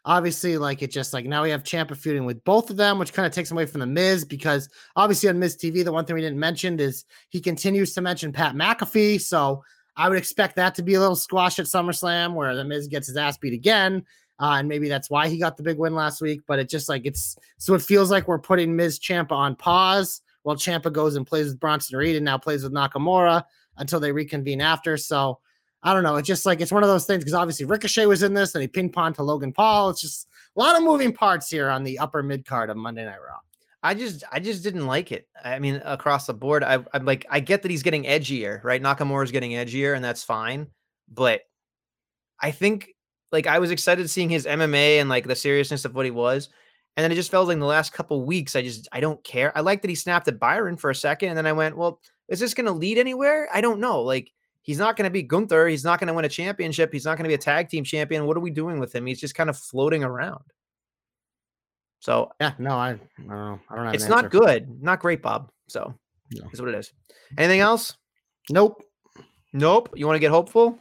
[0.05, 3.13] obviously, like it just like now we have Ciampa feuding with both of them, which
[3.13, 6.15] kind of takes away from the Miz because obviously on Miz TV, the one thing
[6.15, 9.65] we didn't mention is he continues to mention Pat McAfee, so
[9.97, 13.07] I would expect that to be a little squash at SummerSlam where the Miz gets
[13.07, 14.05] his ass beat again.
[14.43, 16.41] Uh, and maybe that's why he got the big win last week.
[16.49, 20.21] But it just like it's so it feels like we're putting Miz Ciampa on pause
[20.43, 23.45] while Ciampa goes and plays with Bronson Reed and now plays with Nakamura
[23.77, 24.97] until they reconvene after.
[24.97, 25.39] So
[25.85, 26.17] I don't know.
[26.17, 28.63] It's just like it's one of those things because obviously Ricochet was in this and
[28.63, 29.91] he ping ponged to Logan Paul.
[29.91, 30.27] It's just
[30.57, 33.39] a lot of moving parts here on the upper mid card of Monday Night Raw.
[33.85, 35.29] I just I just didn't like it.
[35.45, 38.83] I mean, across the board, I, I'm like I get that he's getting edgier, right?
[38.83, 40.67] Nakamura's getting edgier, and that's fine.
[41.09, 41.43] But
[42.41, 42.89] I think
[43.33, 46.49] like I was excited seeing his MMA and like the seriousness of what he was,
[46.97, 49.23] and then it just felt like in the last couple weeks, I just I don't
[49.25, 49.57] care.
[49.57, 52.01] I like that he snapped at Byron for a second, and then I went, well,
[52.29, 53.49] is this going to lead anywhere?
[53.53, 54.03] I don't know.
[54.03, 54.31] Like
[54.63, 55.69] he's not going to be Gunther.
[55.69, 56.93] He's not going to win a championship.
[56.93, 58.27] He's not going to be a tag team champion.
[58.27, 59.07] What are we doing with him?
[59.07, 60.45] He's just kind of floating around.
[62.01, 63.61] So Yeah, no, I, I don't know.
[63.71, 65.51] I don't it's an not good, not great, Bob.
[65.69, 65.95] So
[66.33, 66.49] No.
[66.53, 66.93] is what it is.
[67.39, 67.97] Anything else?
[68.51, 68.83] Nope.
[69.53, 69.91] Nope.
[69.95, 70.79] You want to get hopeful?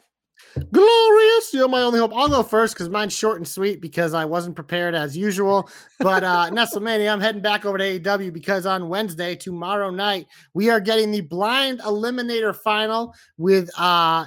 [0.72, 1.54] Glorious.
[1.54, 2.12] You're my only hope.
[2.14, 5.70] I'll go first because mine's short and sweet because I wasn't prepared as usual.
[6.00, 10.70] But uh Nestlemania, I'm heading back over to AEW because on Wednesday, tomorrow night, we
[10.70, 14.26] are getting the blind eliminator final with uh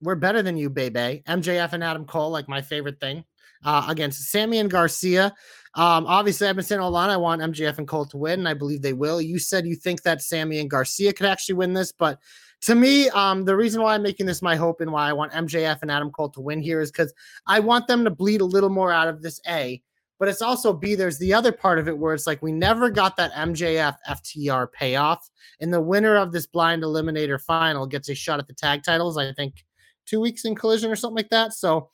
[0.00, 1.22] we're better than you, baby.
[1.26, 3.24] MJF and Adam Cole, like my favorite thing.
[3.64, 5.34] Uh, against Sammy and Garcia.
[5.74, 8.48] Um, obviously, I've been saying all along I want MJF and Cole to win, and
[8.48, 9.20] I believe they will.
[9.20, 12.20] You said you think that Sammy and Garcia could actually win this, but
[12.62, 15.32] to me, um, the reason why I'm making this my hope and why I want
[15.32, 17.12] MJF and Adam Cole to win here is because
[17.46, 19.82] I want them to bleed a little more out of this A.
[20.18, 20.96] But it's also B.
[20.96, 24.72] There's the other part of it where it's like we never got that MJF FTR
[24.72, 25.30] payoff,
[25.60, 29.16] and the winner of this blind eliminator final gets a shot at the tag titles.
[29.16, 29.64] I think
[30.06, 31.52] two weeks in collision or something like that.
[31.52, 31.90] So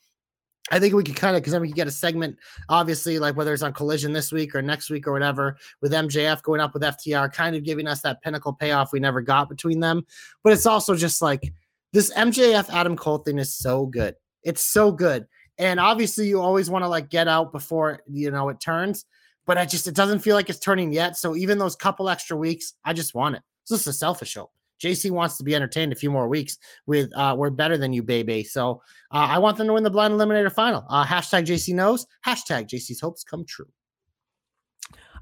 [0.71, 2.37] I think we could kind of because then we could get a segment,
[2.69, 6.41] obviously, like whether it's on collision this week or next week or whatever, with MJF
[6.41, 9.79] going up with FTR, kind of giving us that pinnacle payoff we never got between
[9.79, 10.05] them.
[10.43, 11.53] But it's also just like
[11.93, 14.15] this MJF Adam Cole thing is so good.
[14.41, 15.27] It's so good.
[15.57, 19.05] And obviously, you always want to like get out before you know it turns,
[19.45, 21.15] but I just it doesn't feel like it's turning yet.
[21.15, 23.43] So even those couple extra weeks, I just want it.
[23.63, 24.51] It's just a selfish hope.
[24.81, 28.03] JC wants to be entertained a few more weeks with uh we're better than you,
[28.03, 28.43] baby.
[28.43, 30.85] So uh, I want them to win the blind eliminator final.
[30.89, 33.67] Uh hashtag JC knows, hashtag JC's hopes come true.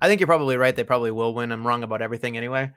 [0.01, 0.75] I think you're probably right.
[0.75, 1.51] They probably will win.
[1.51, 2.71] I'm wrong about everything anyway.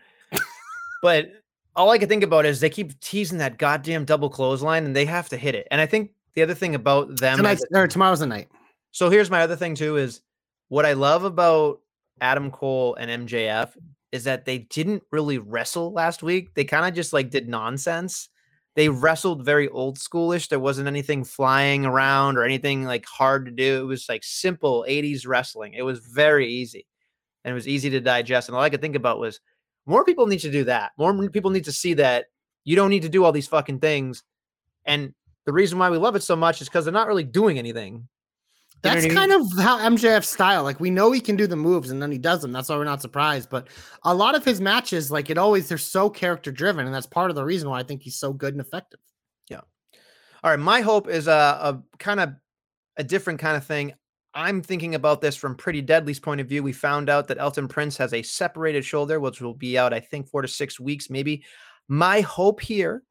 [1.03, 1.31] but
[1.75, 5.05] all I can think about is they keep teasing that goddamn double clothesline and they
[5.05, 5.67] have to hit it.
[5.71, 8.49] And I think the other thing about them Tonight's or tomorrow's the night.
[8.93, 10.23] So here's my other thing too is
[10.69, 11.81] what I love about
[12.21, 13.71] Adam Cole and MJF
[14.13, 16.55] is that they didn't really wrestle last week.
[16.55, 17.51] They kind of just like did mm.
[17.51, 18.29] nonsense.
[18.75, 20.49] They wrestled very old schoolish.
[20.49, 23.83] There wasn't anything flying around or anything like hard to do.
[23.83, 25.73] It was like simple 80s wrestling.
[25.73, 26.87] It was very easy
[27.45, 28.49] and it was easy to digest.
[28.49, 29.41] And all I could think about was
[29.87, 30.93] more people need to do that.
[30.99, 32.27] More people need to see that
[32.65, 34.23] you don't need to do all these fucking things.
[34.85, 35.15] And
[35.47, 38.09] the reason why we love it so much is because they're not really doing anything.
[38.85, 39.31] You know That's what I mean?
[39.31, 40.63] kind of how MJF's style.
[40.63, 42.53] Like we know he can do the moves and then he does them.
[42.53, 43.51] That's why we're not surprised.
[43.51, 43.69] But
[44.05, 47.31] a lot of his matches, like it always, they're so character driven, and that's part
[47.31, 49.01] of the reason why I think he's so good and effective.
[49.49, 49.63] Yeah.
[50.45, 52.35] All right, my hope is uh, a, a kind of
[52.97, 53.93] a different kind of thing.
[54.35, 56.63] I'm thinking about this from Pretty Deadly's point of view.
[56.63, 60.01] We found out that Elton Prince has a separated shoulder, which will be out, I
[60.01, 61.43] think, four to six weeks, maybe.
[61.89, 63.03] My hope here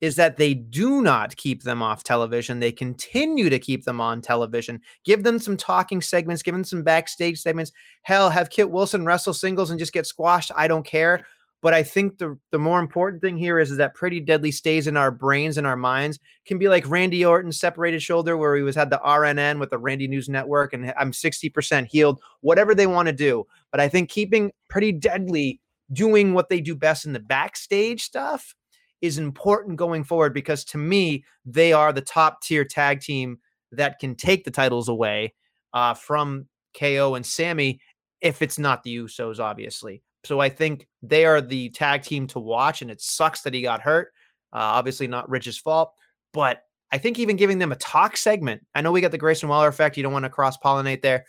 [0.00, 2.60] is that they do not keep them off television.
[2.60, 4.80] They continue to keep them on television.
[5.04, 7.72] Give them some talking segments, give them some backstage segments.
[8.02, 10.52] Hell, have Kit Wilson wrestle singles and just get squashed.
[10.54, 11.24] I don't care.
[11.62, 14.86] But I think the the more important thing here is, is that Pretty Deadly stays
[14.86, 16.18] in our brains and our minds.
[16.46, 19.78] Can be like Randy Orton's separated shoulder, where he was had the RNN with the
[19.78, 22.20] Randy News Network, and I'm 60% healed.
[22.42, 25.60] Whatever they want to do, but I think keeping Pretty Deadly
[25.92, 28.54] doing what they do best in the backstage stuff
[29.02, 33.38] is important going forward because to me they are the top tier tag team
[33.72, 35.34] that can take the titles away
[35.74, 36.46] uh, from
[36.78, 37.80] KO and Sami
[38.20, 40.02] if it's not the Usos, obviously.
[40.24, 43.62] So I think they are the tag team to watch, and it sucks that he
[43.62, 44.08] got hurt.
[44.52, 45.92] Uh, obviously, not Rich's fault,
[46.32, 48.64] but I think even giving them a talk segment.
[48.74, 49.96] I know we got the Grayson Waller effect.
[49.96, 51.26] You don't want to cross pollinate there,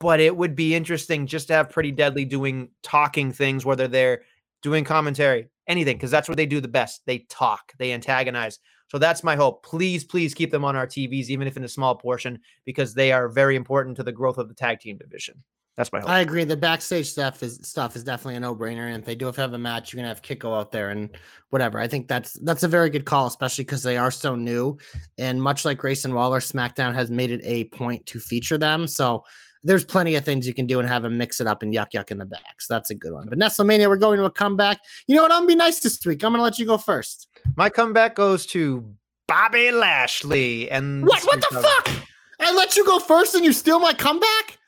[0.00, 4.22] but it would be interesting just to have Pretty Deadly doing talking things, whether they're
[4.62, 7.02] doing commentary, anything, because that's what they do the best.
[7.06, 8.58] They talk, they antagonize.
[8.88, 9.64] So that's my hope.
[9.64, 13.12] Please, please keep them on our TVs, even if in a small portion, because they
[13.12, 15.42] are very important to the growth of the tag team division.
[15.76, 16.08] That's my hope.
[16.08, 16.44] I agree.
[16.44, 18.86] The backstage stuff is stuff is definitely a no brainer.
[18.86, 21.10] And if they do have a match, you're gonna have Kiko out there and
[21.50, 21.78] whatever.
[21.78, 24.78] I think that's that's a very good call, especially because they are so new.
[25.18, 28.86] And much like Grayson Waller, SmackDown has made it a point to feature them.
[28.86, 29.24] So
[29.66, 31.90] there's plenty of things you can do and have them mix it up and yuck
[31.90, 32.60] yuck in the back.
[32.60, 33.28] So that's a good one.
[33.28, 34.78] But Nestlemania, we're going to a comeback.
[35.08, 35.32] You know what?
[35.32, 36.22] I'm gonna be nice this week.
[36.22, 37.26] I'm gonna let you go first.
[37.56, 38.84] My comeback goes to
[39.26, 40.70] Bobby Lashley.
[40.70, 41.22] And What?
[41.24, 41.90] What the fuck?
[42.38, 44.58] I let you go first and you steal my comeback?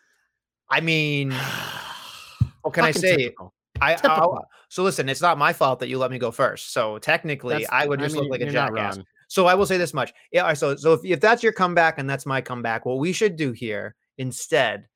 [0.68, 1.30] I mean,
[2.62, 3.16] what can I say?
[3.16, 3.54] typical.
[3.80, 4.38] I, Typical.
[4.42, 5.08] I so listen.
[5.08, 6.72] It's not my fault that you let me go first.
[6.72, 8.98] So technically, That's- I would just mean, look like a jackass.
[9.28, 10.12] So I will say this much.
[10.32, 10.52] Yeah.
[10.54, 13.52] So so if, if that's your comeback and that's my comeback, what we should do
[13.52, 14.86] here instead,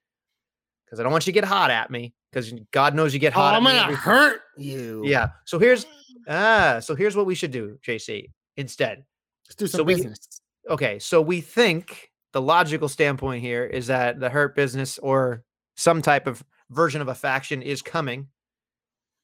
[0.85, 3.35] because I don't want you to get hot at me, because God knows you get
[3.37, 3.55] Oh, hot.
[3.55, 5.03] I'm at gonna hurt you.
[5.05, 5.31] Yeah.
[5.47, 5.87] So here's
[6.29, 6.81] ah.
[6.81, 8.31] So here's what we should do, JC.
[8.57, 9.05] Instead,
[9.49, 10.41] Let's do some So we- business.
[10.69, 10.99] okay.
[10.99, 15.45] So we think the logical standpoint here is that the hurt business or
[15.77, 18.29] some type of version of a faction is coming.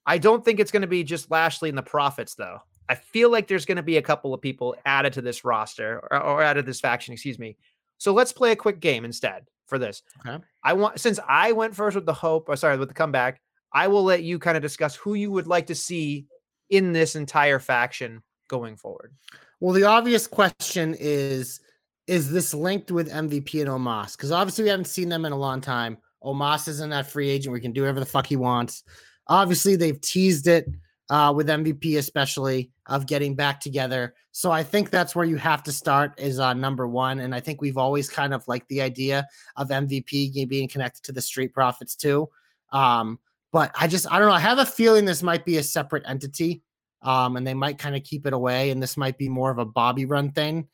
[0.06, 2.58] I don't think it's going to be just Lashley and the Profits, though.
[2.88, 6.00] I feel like there's going to be a couple of people added to this roster
[6.10, 7.56] or, or added to this faction, excuse me.
[7.98, 9.46] So let's play a quick game instead.
[9.68, 10.02] For this.
[10.26, 10.42] Okay.
[10.64, 13.40] I want since I went first with the hope, or sorry, with the comeback,
[13.72, 16.26] I will let you kind of discuss who you would like to see
[16.70, 19.12] in this entire faction going forward.
[19.60, 21.60] Well, the obvious question is
[22.06, 24.16] is this linked with MVP and Omos?
[24.16, 25.98] Because obviously we haven't seen them in a long time.
[26.24, 27.52] Omos isn't that free agent.
[27.52, 28.82] We can do whatever the fuck he wants.
[29.28, 30.66] Obviously, they've teased it
[31.10, 34.14] uh, with MVP, especially of getting back together.
[34.32, 37.20] So I think that's where you have to start is uh, number one.
[37.20, 41.12] And I think we've always kind of liked the idea of MVP being connected to
[41.12, 42.28] the Street Profits too.
[42.72, 43.18] Um,
[43.52, 44.34] but I just I don't know.
[44.34, 46.62] I have a feeling this might be a separate entity,
[47.02, 49.58] um, and they might kind of keep it away, and this might be more of
[49.58, 50.68] a Bobby run thing.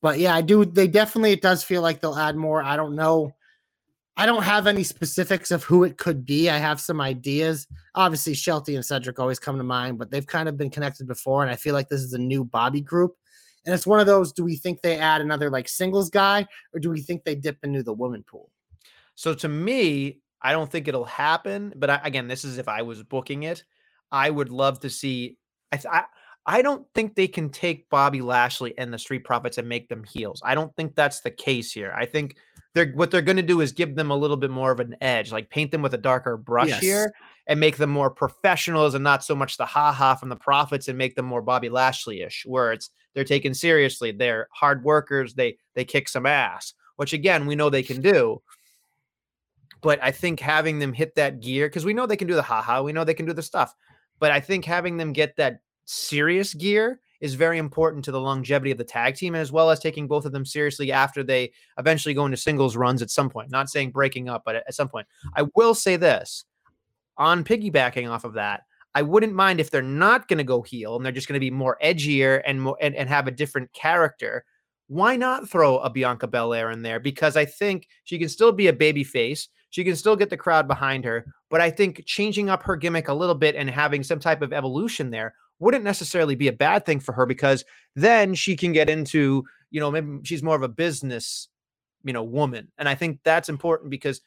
[0.00, 0.64] But yeah, I do.
[0.64, 2.62] They definitely it does feel like they'll add more.
[2.62, 3.32] I don't know.
[4.16, 6.50] I don't have any specifics of who it could be.
[6.50, 7.66] I have some ideas.
[7.94, 11.42] Obviously, Shelty and Cedric always come to mind, but they've kind of been connected before,
[11.42, 13.16] and I feel like this is a new Bobby group.
[13.64, 16.80] And it's one of those: do we think they add another like singles guy, or
[16.80, 18.50] do we think they dip into the woman pool?
[19.14, 21.72] So to me, I don't think it'll happen.
[21.76, 23.64] But I, again, this is if I was booking it,
[24.10, 25.38] I would love to see.
[25.72, 26.04] I, I
[26.46, 30.04] I don't think they can take Bobby Lashley and the Street Profits and make them
[30.04, 30.40] heels.
[30.44, 31.94] I don't think that's the case here.
[31.96, 32.36] I think
[32.74, 34.96] they're what they're going to do is give them a little bit more of an
[35.00, 36.80] edge, like paint them with a darker brush Yes.
[36.80, 37.12] here
[37.46, 40.88] and make them more professionals and not so much the ha ha from the Profits
[40.88, 44.12] and make them more Bobby Lashley ish, where it's they're taken seriously.
[44.12, 45.34] They're hard workers.
[45.34, 48.40] They they kick some ass, which again we know they can do.
[49.82, 52.42] But I think having them hit that gear because we know they can do the
[52.42, 53.74] haha, we know they can do the stuff.
[54.18, 55.60] But I think having them get that
[55.90, 59.80] serious gear is very important to the longevity of the tag team, as well as
[59.80, 63.50] taking both of them seriously after they eventually go into singles runs at some point.
[63.50, 65.06] Not saying breaking up, but at some point.
[65.22, 65.28] Hmm.
[65.36, 66.44] I will say this
[67.16, 68.62] on piggybacking off of that.
[68.94, 71.40] I wouldn't mind if they're not going to go heel and they're just going to
[71.40, 74.44] be more edgier and more and, and have a different character.
[74.88, 76.98] Why not throw a Bianca Belair in there?
[76.98, 79.48] Because I think she can still be a baby face.
[79.70, 83.06] She can still get the crowd behind her, but I think changing up her gimmick
[83.06, 86.84] a little bit and having some type of evolution there wouldn't necessarily be a bad
[86.84, 90.62] thing for her because then she can get into, you know, maybe she's more of
[90.62, 91.48] a business,
[92.02, 92.72] you know, woman.
[92.78, 94.20] And I think that's important because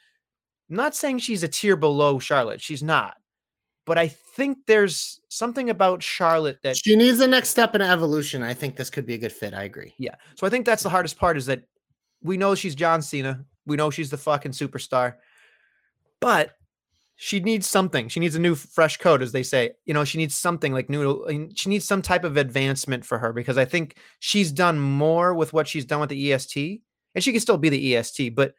[0.69, 2.61] I'm not saying she's a tier below Charlotte.
[2.61, 3.17] She's not.
[3.85, 8.41] But I think there's something about Charlotte that She needs the next step in evolution.
[8.41, 9.53] I think this could be a good fit.
[9.53, 9.93] I agree.
[9.97, 10.15] yeah.
[10.35, 11.63] So I think that's the hardest part is that
[12.21, 13.43] we know she's John Cena.
[13.65, 15.15] We know she's the fucking superstar.
[16.21, 16.55] But
[17.15, 18.07] she needs something.
[18.07, 19.71] She needs a new fresh coat, as they say.
[19.85, 21.23] You know, she needs something like new.
[21.23, 25.33] Uh, she needs some type of advancement for her because I think she's done more
[25.33, 26.81] with what she's done with the EST,
[27.13, 28.55] and she can still be the EST, but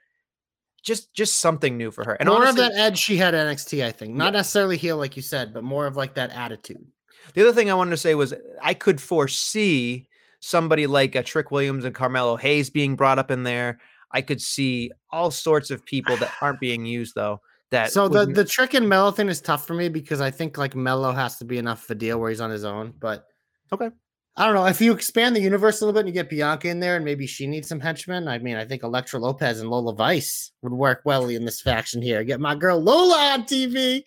[0.83, 2.15] just just something new for her.
[2.15, 4.15] And more honestly, of that edge she had NXT, I think.
[4.15, 6.87] Not necessarily heel, like you said, but more of like that attitude.
[7.33, 10.09] The other thing I wanted to say was I could foresee
[10.41, 13.81] somebody like a Trick Williams and Carmelo Hayes being brought up in there.
[14.13, 17.41] I could see all sorts of people that aren't being used though.
[17.75, 20.57] That So the, the trick and Melo thing is tough for me because I think
[20.57, 22.95] like Melo has to be enough of a deal where he's on his own.
[22.99, 23.27] But
[23.72, 23.91] Okay.
[24.37, 24.66] I don't know.
[24.66, 27.05] If you expand the universe a little bit and you get Bianca in there and
[27.05, 30.72] maybe she needs some henchmen, I mean, I think Elektra Lopez and Lola Vice would
[30.72, 32.25] work well in this faction here.
[32.25, 34.03] Get my girl Lola on TV.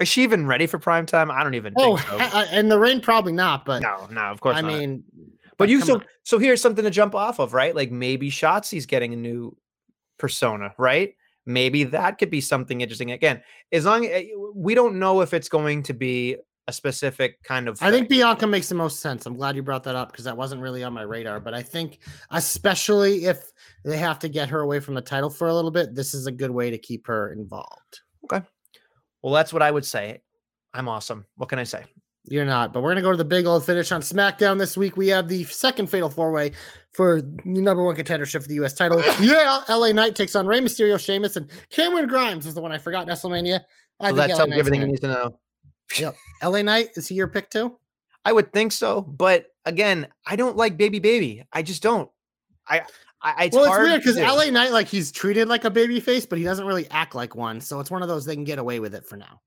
[0.00, 1.30] is she even ready for prime time?
[1.30, 2.38] I don't even Oh, think so.
[2.52, 4.68] and the rain probably not, but no, no, of course I not.
[4.72, 5.04] mean,
[5.58, 6.04] but you so on.
[6.22, 7.74] so here's something to jump off of, right?
[7.74, 9.54] Like maybe Shotzi's getting a new
[10.18, 11.14] persona, right?
[11.46, 13.10] Maybe that could be something interesting.
[13.10, 13.42] Again,
[13.72, 16.36] as long eh, eh, as we don't know if it's going to be
[16.66, 18.08] a specific kind of I think.
[18.08, 19.26] Bianca makes the most sense.
[19.26, 21.40] I'm glad you brought that up because that wasn't really on my radar.
[21.40, 21.98] But I think,
[22.30, 23.52] especially if
[23.84, 26.26] they have to get her away from the title for a little bit, this is
[26.26, 28.00] a good way to keep her involved.
[28.24, 28.44] Okay.
[29.22, 30.22] Well, that's what I would say.
[30.72, 31.26] I'm awesome.
[31.36, 31.84] What can I say?
[32.26, 34.96] You're not, but we're gonna go to the big old finish on SmackDown this week.
[34.96, 36.52] We have the second Fatal Four Way
[36.92, 38.72] for number one contendership for the U.S.
[38.72, 39.02] title.
[39.20, 42.78] Yeah, LA Knight takes on Rey Mysterio, Sheamus, and Cameron Grimes is the one I
[42.78, 43.06] forgot.
[43.06, 43.60] Nestlemania.
[44.00, 45.38] I think that tells you everything you need to know.
[45.98, 46.16] Yep.
[46.42, 47.78] LA Knight is he your pick too?
[48.24, 51.44] I would think so, but again, I don't like baby baby.
[51.52, 52.10] I just don't.
[52.66, 52.82] I,
[53.20, 54.16] I it's well, it's weird because.
[54.16, 57.34] LA Knight, like he's treated like a baby face, but he doesn't really act like
[57.34, 57.60] one.
[57.60, 59.42] So it's one of those they can get away with it for now.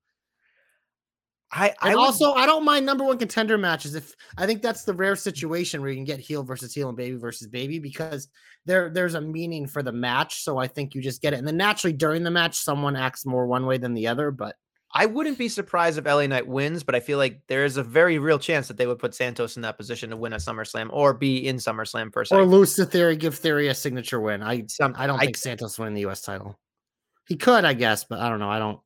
[1.50, 4.84] I, I would- also, I don't mind number one contender matches if I think that's
[4.84, 8.28] the rare situation where you can get heel versus heel and baby versus baby because
[8.66, 10.42] there there's a meaning for the match.
[10.44, 11.38] So I think you just get it.
[11.38, 14.30] And then naturally during the match, someone acts more one way than the other.
[14.30, 14.56] But
[14.94, 17.82] I wouldn't be surprised if LA Knight wins, but I feel like there is a
[17.82, 20.88] very real chance that they would put Santos in that position to win at SummerSlam
[20.90, 22.36] or be in SummerSlam per se.
[22.36, 24.42] or lose to Theory, give Theory a signature win.
[24.42, 26.58] I Some- I don't I- think Santos winning the US title.
[27.26, 28.50] He could, I guess, but I don't know.
[28.50, 28.80] I don't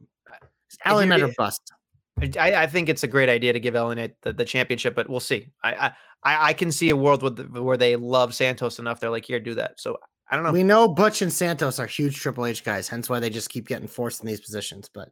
[0.87, 1.73] LA Knight or bust.
[2.21, 5.21] I, I think it's a great idea to give Knight the, the championship, but we'll
[5.21, 5.49] see.
[5.65, 5.93] I,
[6.23, 9.01] I I can see a world with where they love Santos enough.
[9.01, 9.81] They're like, here, do that.
[9.81, 9.97] So
[10.31, 10.53] I don't know.
[10.53, 13.67] We know Butch and Santos are huge Triple H guys, hence why they just keep
[13.67, 14.89] getting forced in these positions.
[14.89, 15.11] But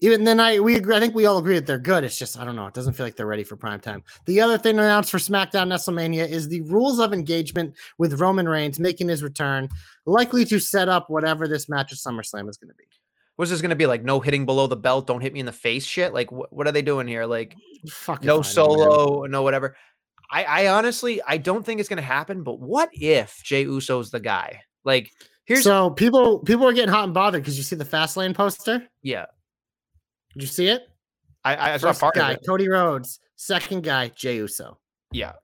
[0.00, 2.04] even then, I we agree, I think we all agree that they're good.
[2.04, 2.66] It's just I don't know.
[2.66, 4.02] It doesn't feel like they're ready for prime time.
[4.26, 8.80] The other thing announced for SmackDown Nestlemania is the rules of engagement with Roman Reigns
[8.80, 9.68] making his return,
[10.06, 12.84] likely to set up whatever this match at SummerSlam is going to be.
[13.38, 14.02] What's this going to be like?
[14.02, 15.06] No hitting below the belt.
[15.06, 15.86] Don't hit me in the face.
[15.86, 16.12] Shit.
[16.12, 17.24] Like wh- what are they doing here?
[17.24, 17.54] Like
[17.88, 19.76] Fuck no solo, no whatever.
[20.28, 22.42] I, I honestly, I don't think it's going to happen.
[22.42, 24.62] But what if Jey Uso's the guy?
[24.84, 25.12] Like
[25.44, 28.82] here's so people people are getting hot and bothered because you see the Fastlane poster.
[29.02, 29.26] yeah.
[30.34, 30.82] Did you see it?
[31.44, 32.36] I, I saw First part guy.
[32.44, 33.20] Cody Rhodes.
[33.36, 34.78] Second guy, Jey Uso.
[35.12, 35.34] Yeah.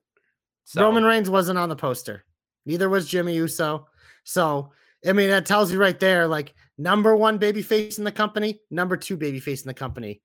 [0.65, 2.25] So, Roman Reigns wasn't on the poster.
[2.65, 3.87] Neither was Jimmy Uso.
[4.25, 4.71] So,
[5.07, 8.59] I mean, that tells you right there, like number one baby face in the company,
[8.69, 10.21] number two baby face in the company.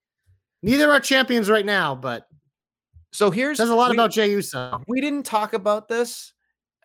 [0.63, 2.27] Neither are champions right now, but
[3.13, 4.83] so here's says a lot we- about Jey Uso.
[4.87, 6.33] we didn't talk about this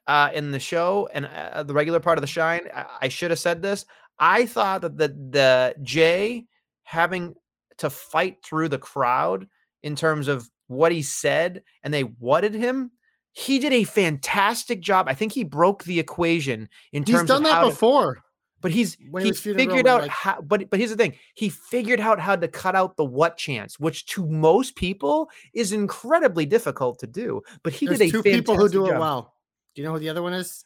[0.07, 2.61] uh, in the show and uh, the regular part of the shine.
[2.73, 3.85] I, I should have said this.
[4.19, 6.45] I thought that the the Jey
[6.83, 7.35] having
[7.79, 9.47] to fight through the crowd
[9.83, 12.91] in terms of what he said, and they whatted him.
[13.33, 15.09] He did a fantastic job.
[15.09, 18.23] I think he broke the equation in He's terms done of that how to- before.
[18.61, 20.41] But he's when he he figured out like- how.
[20.41, 23.79] But but here's the thing: he figured out how to cut out the what chance,
[23.79, 27.41] which to most people is incredibly difficult to do.
[27.63, 29.33] But he There's did a two people who do it well.
[29.75, 30.65] Do you know who the other one is?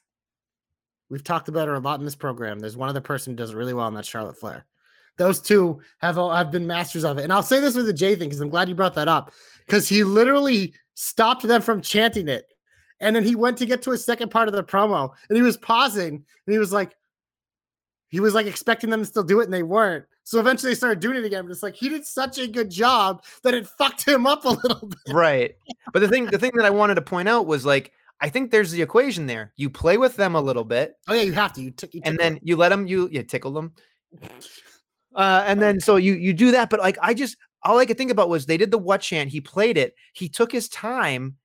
[1.09, 2.59] We've talked about her a lot in this program.
[2.59, 4.65] There's one other person who does it really well, and that's Charlotte Flair.
[5.17, 7.23] Those two have all, have been masters of it.
[7.23, 9.33] And I'll say this with the Jey thing because I'm glad you brought that up
[9.65, 12.45] because he literally stopped them from chanting it.
[13.01, 15.41] And then he went to get to his second part of the promo and he
[15.41, 16.95] was pausing and he was like,
[18.09, 20.05] he was like expecting them to still do it and they weren't.
[20.23, 21.45] So eventually they started doing it again.
[21.45, 24.49] But it's like he did such a good job that it fucked him up a
[24.63, 25.13] little bit.
[25.13, 25.55] right
[25.93, 27.91] but the thing the thing that i wanted to point out was like
[28.21, 31.21] i think there's the equation there you play with them a little bit Oh, yeah,
[31.23, 31.61] you have to.
[31.61, 33.73] You, took you and then you let them you you tickle them
[35.15, 37.97] uh and then so you you do that but like i just all i could
[37.97, 41.35] think about was they did the what chant he played it he took his time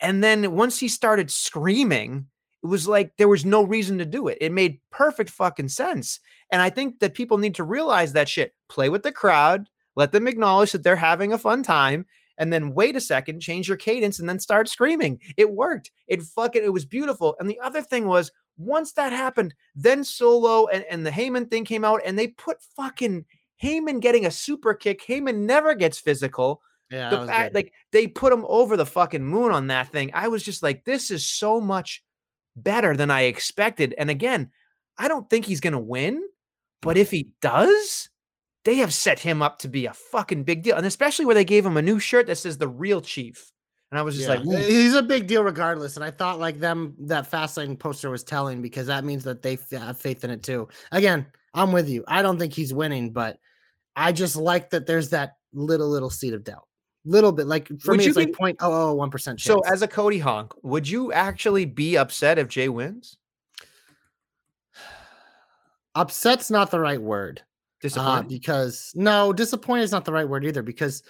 [0.00, 2.26] and then once he started screaming
[2.62, 6.20] it was like there was no reason to do it it made perfect fucking sense
[6.50, 10.12] and i think that people need to realize that shit play with the crowd let
[10.12, 12.06] them acknowledge that they're having a fun time
[12.40, 15.20] and then wait a second, change your cadence, and then start screaming.
[15.36, 15.90] It worked.
[16.08, 17.36] It fucking it was beautiful.
[17.38, 21.66] And the other thing was once that happened, then Solo and, and the Heyman thing
[21.66, 23.26] came out, and they put fucking
[23.62, 25.04] Heyman getting a super kick.
[25.06, 26.62] Heyman never gets physical.
[26.90, 27.54] Yeah, the fact, good.
[27.54, 30.10] like they put him over the fucking moon on that thing.
[30.14, 32.02] I was just like, this is so much
[32.56, 33.94] better than I expected.
[33.96, 34.50] And again,
[34.98, 36.22] I don't think he's gonna win,
[36.82, 38.08] but if he does,
[38.64, 40.76] they have set him up to be a fucking big deal.
[40.76, 43.50] And especially where they gave him a new shirt that says the real chief.
[43.90, 45.96] And I was just Yeah, like, "Ooh." he's a big deal regardless.
[45.96, 49.58] And I thought like them that Fastlane poster was telling because that means that they
[49.72, 50.68] have faith in it too.
[50.92, 52.04] Again, I'm with you.
[52.06, 53.38] I don't think he's winning, but
[53.96, 56.68] I just like that there's that little little seed of doubt.
[57.04, 59.80] Little bit like for Would me, it's like point oh oh one percent so as
[59.80, 63.16] a Cody honk, would you actually be upset if Jey wins?
[65.94, 67.40] upset's not the right word.
[67.40, 68.28] Uh, Disappointed?
[68.28, 70.62] because no, disappointed is not the right word either.
[70.62, 71.02] Because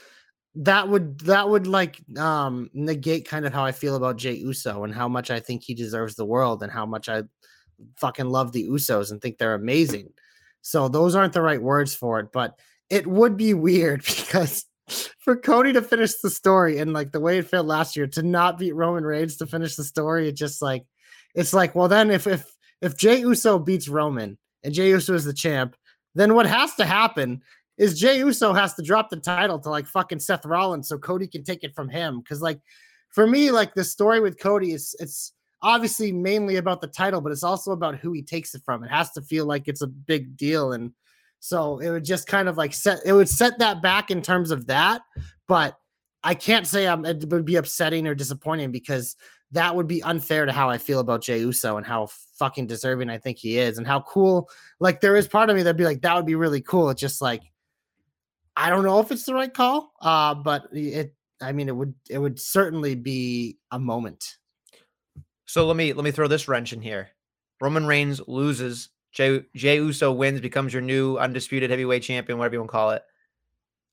[0.55, 4.85] that would that would like um negate kind of how I feel about Jey Uso
[4.85, 7.23] and how much I think he deserves the world and how much I
[7.97, 10.13] fucking love the Usos and think they're amazing.
[10.63, 14.65] So those aren't the right words for it, but it would be weird because
[15.19, 18.23] for Cody to finish the story and like the way it felt last year to
[18.23, 20.85] not beat Roman Reigns to finish the story, it just like
[21.35, 25.25] it's like, well, then if if if Jey Uso beats Roman and Jey Uso is
[25.25, 25.77] the champ,
[26.15, 27.43] then what has to happen
[27.79, 31.27] is Jey Uso has to drop the title to like fucking Seth Rollins so Cody
[31.27, 32.23] can take it from him.
[32.29, 32.61] Cause like
[33.11, 35.33] for me, like the story with Cody is it's
[35.63, 38.83] obviously mainly about the title, but it's also about who he takes it from.
[38.83, 40.73] It has to feel like it's a big deal.
[40.73, 40.93] And
[41.41, 44.51] so it would just kind of like set it would set that back in terms
[44.51, 45.03] of that.
[45.49, 45.77] But
[46.23, 49.17] I can't say I'm it would be upsetting or disappointing because
[49.53, 53.11] that would be unfair to how I feel about Jey Uso and how fucking deserving
[53.11, 54.49] I think he is and how cool.
[54.79, 56.91] Like there is part of me that'd be like, that would be really cool.
[56.91, 57.43] It's just like
[58.57, 59.93] I don't know if it's the right call.
[60.01, 64.37] Uh, but it I mean it would it would certainly be a moment.
[65.47, 67.09] So let me let me throw this wrench in here.
[67.61, 68.91] Roman Reigns loses.
[69.13, 72.91] Jey, Jey Uso wins, becomes your new undisputed heavyweight champion, whatever you want to call
[72.91, 73.03] it,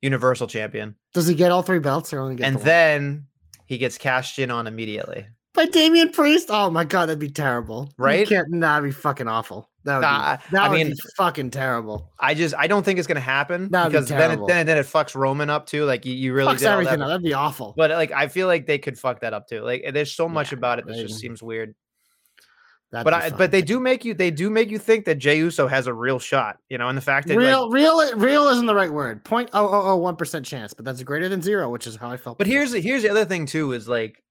[0.01, 3.25] universal champion, Does he get all three belts or only get and the then
[3.65, 5.25] he gets cashed in on immediately.
[5.53, 6.47] by Damian Priest?
[6.51, 7.89] Oh my god, that'd be terrible.
[7.97, 8.27] You Right?
[8.27, 9.69] can't that'd be fucking awful.
[9.85, 12.11] That would Nah, be, that I would mean- be fucking terrible.
[12.19, 14.77] I just I don't think it's gonna happen That'd be because then it, then then
[14.77, 15.85] it fucks Roman up too.
[15.85, 17.05] Like you, you really Fucks everything that.
[17.05, 17.09] up.
[17.09, 17.73] That'd be awful.
[17.75, 19.61] But like I feel like they could fuck that up too.
[19.61, 21.73] Like there's so much Yeah, about it that they- just seems weird.
[22.91, 25.67] But I, but they do make you they do make you think that Jey Uso
[25.67, 28.65] has a real shot, you know, and the fact that like, real, real, real isn't
[28.65, 29.25] the right word.
[29.25, 32.09] Point oh oh oh one percent chance, but that's greater than zero, which is how
[32.09, 32.37] I felt.
[32.37, 32.59] But before.
[32.59, 34.23] here's the here's the other thing too is like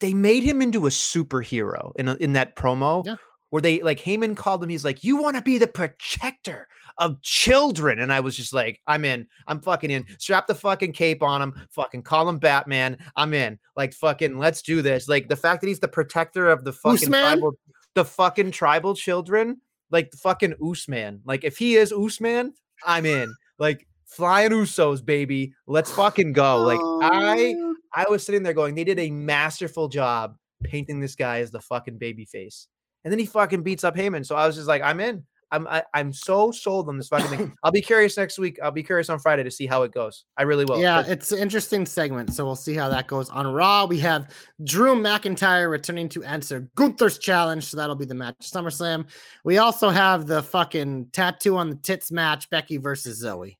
[0.00, 3.16] they made him into a superhero in a, in that promo Yeah.
[3.50, 4.70] where they like Heyman called him.
[4.70, 8.80] He's like, "You want to be the protector of children," and I was just like,
[8.86, 9.26] "I'm in.
[9.46, 10.06] I'm fucking in.
[10.18, 11.54] Strap the fucking cape on him.
[11.70, 12.96] Fucking call him Batman.
[13.16, 13.58] I'm in.
[13.76, 15.08] Like fucking let's do this.
[15.08, 17.52] Like the fact that he's the protector of the fucking Usman?
[17.94, 21.20] The fucking tribal children, like the fucking Usman.
[21.24, 23.34] Like if he is Usman, I'm in.
[23.58, 25.54] Like." Flying Usos, baby.
[25.66, 26.60] Let's fucking go.
[26.60, 27.54] Like I
[27.94, 31.60] I was sitting there going, they did a masterful job painting this guy as the
[31.60, 32.68] fucking baby face.
[33.04, 34.26] And then he fucking beats up Heyman.
[34.26, 35.24] So I was just like, I'm in.
[35.52, 37.52] I'm I, I'm so sold on this fucking thing.
[37.62, 38.58] I'll be curious next week.
[38.62, 40.24] I'll be curious on Friday to see how it goes.
[40.36, 40.80] I really will.
[40.80, 43.28] yeah, it's an interesting segment, so we'll see how that goes.
[43.30, 44.34] On Raw, we have
[44.64, 49.06] Drew McIntyre returning to answer Gunther's challenge, so that'll be the match at SummerSlam.
[49.44, 53.58] We also have the fucking tattoo on the tits match, Becky versus Zoey.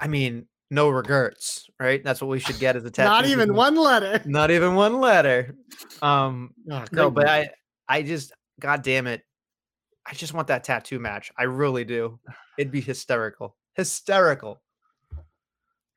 [0.00, 2.02] I mean, no regrets, right?
[2.02, 3.08] That's what we should get as a tattoo.
[3.08, 4.20] Not even one letter.
[4.24, 5.54] Not even one letter.
[6.02, 7.26] Um, Oh, no, but.
[7.28, 7.50] I
[7.88, 9.22] I just god damn it.
[10.10, 11.30] I just want that tattoo match.
[11.38, 12.18] I really do.
[12.58, 13.56] It'd be hysterical.
[13.74, 14.60] Hysterical.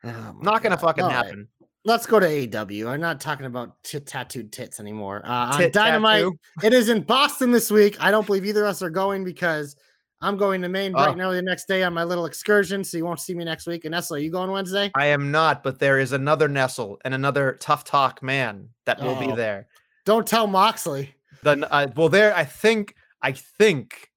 [0.05, 0.81] Oh Not gonna God.
[0.81, 1.47] fucking All right, happen.
[1.85, 2.87] Let's go to AEW.
[2.87, 5.21] I'm not talking about t- tattooed tits anymore.
[5.25, 6.37] Uh, on Dynamite, tattoo.
[6.63, 7.97] it is in Boston this week.
[7.99, 9.75] I don't believe either of us are going because
[10.21, 11.11] I'm going to Maine bright Oh.
[11.13, 12.83] and early the next day on my little excursion.
[12.85, 13.83] So you won't see me next week.
[13.83, 14.91] And Nestle, you going Wednesday?
[14.95, 19.15] I am not, but there is another Nestle and another tough talk man that will
[19.19, 19.35] be Oh.
[19.35, 19.67] there.
[20.05, 21.13] Don't tell Moxley.
[21.43, 24.09] Then, uh, well, there, I think, I think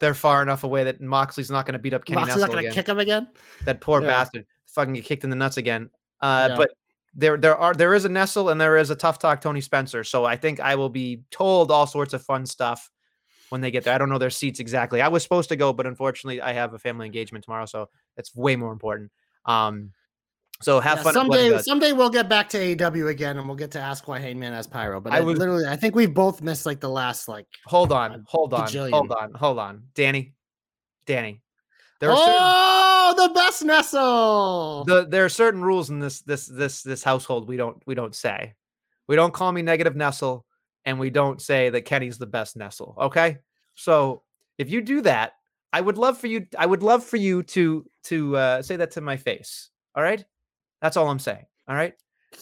[0.00, 2.64] they're far enough away that Moxley's not going to beat up Kenny Moxley's not going
[2.64, 3.28] to kick him again.
[3.64, 4.08] that poor Yeah.
[4.08, 5.90] bastard, fucking get kicked in the nuts again.
[6.20, 6.56] Uh, Yeah.
[6.56, 6.70] but
[7.14, 10.02] there, there are, there is a Nestle and there is a tough talk Tony Spencer.
[10.02, 12.90] So I think I will be told all sorts of fun stuff
[13.50, 13.94] when they get there.
[13.94, 15.00] I don't know their seats exactly.
[15.00, 18.34] I was supposed to go, but unfortunately, I have a family engagement tomorrow, so it's
[18.34, 19.12] way more important.
[19.44, 19.92] Um,
[20.64, 21.14] so have Yeah, fun.
[21.14, 24.52] someday, someday we'll get back to AEW again, and we'll get to ask why Hangman
[24.52, 25.00] has pyro.
[25.00, 27.46] But I I, was- literally, I think we've both missed like the last like.
[27.66, 28.90] Hold on, hold on, bajillion.
[28.90, 30.34] hold on, hold on, Danny,
[31.06, 31.42] Danny.
[32.00, 34.84] There are certain, Oh, the best Nestle.
[34.84, 38.14] the, there are certain rules in this this this this household we don't we don't
[38.14, 38.54] say.
[39.06, 40.44] We don't call me negative Nestle,
[40.84, 42.94] and we don't say that Kenny's the best Nestle.
[42.98, 43.38] Okay,
[43.74, 44.22] so
[44.58, 45.32] if you do that,
[45.72, 46.46] I would love for you.
[46.58, 49.70] I would love for you to to uh, say that to my face.
[49.94, 50.24] All right,
[50.84, 51.46] that's all I'm saying.
[51.66, 51.94] All right,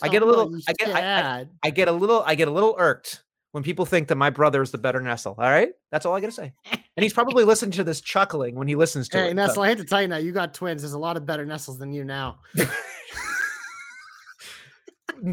[0.02, 1.50] I get a little- I get- I- sad.
[1.62, 3.22] I get a little I get a little irked
[3.52, 5.36] when people think that my brother is the better Nestle.
[5.38, 6.52] All right, that's all I gotta say.
[6.72, 9.28] And he's probably listening to this chuckling when he listens to Hey, it.
[9.30, 10.82] so- Nestle, I hate to tell you now, you got twins.
[10.82, 12.40] There's a lot of better Nestles than you now.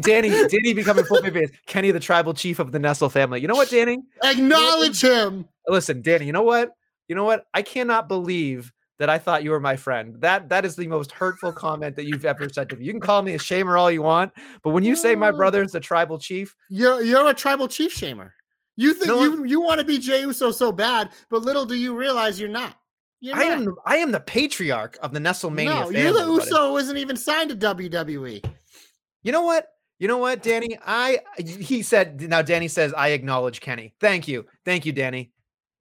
[0.00, 1.48] Danny, Danny becoming full baby.
[1.66, 3.40] Kenny, the tribal chief of the Nestle family.
[3.40, 3.98] You know what, Danny?
[4.22, 5.46] Acknowledge him.
[5.66, 6.26] Listen, Danny.
[6.26, 6.70] You know what?
[7.08, 7.46] You know what?
[7.54, 10.14] I cannot believe that I thought you were my friend.
[10.20, 12.84] That that is the most hurtful comment that you've ever said to me.
[12.84, 14.30] You can call me a shamer all you want,
[14.62, 15.36] but when you say my No.
[15.38, 18.30] brother's the tribal chief, You're you're a tribal chief shamer.
[18.76, 21.74] You think No, you you want to be Jey Uso so bad, but little do
[21.74, 22.76] you realize you're not.
[23.20, 23.58] You're I not.
[23.62, 26.00] am I am the patriarch of the Nestle Mania no, family.
[26.02, 26.26] you're the.
[26.26, 28.44] Uso isn't even signed to WWE.
[29.22, 29.66] You know what?
[29.98, 30.78] You know what, Danny?
[30.86, 33.94] I he said now Danny says I acknowledge Kenny.
[33.98, 34.44] Thank you.
[34.66, 35.32] Thank you, Danny.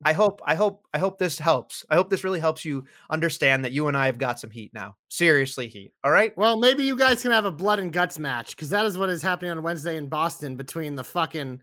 [0.05, 1.85] I hope I hope I hope this helps.
[1.89, 4.73] I hope this really helps you understand that you and I have got some heat
[4.73, 4.95] now.
[5.09, 5.91] Seriously heat.
[6.03, 6.35] All right?
[6.37, 9.09] Well, maybe you guys can have a blood and guts match because that is what
[9.09, 11.59] is happening on Wednesday in Boston between the fucking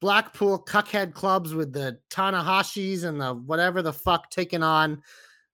[0.00, 5.00] Blackpool cuckhead clubs with the Tanahashis and the whatever the fuck taking on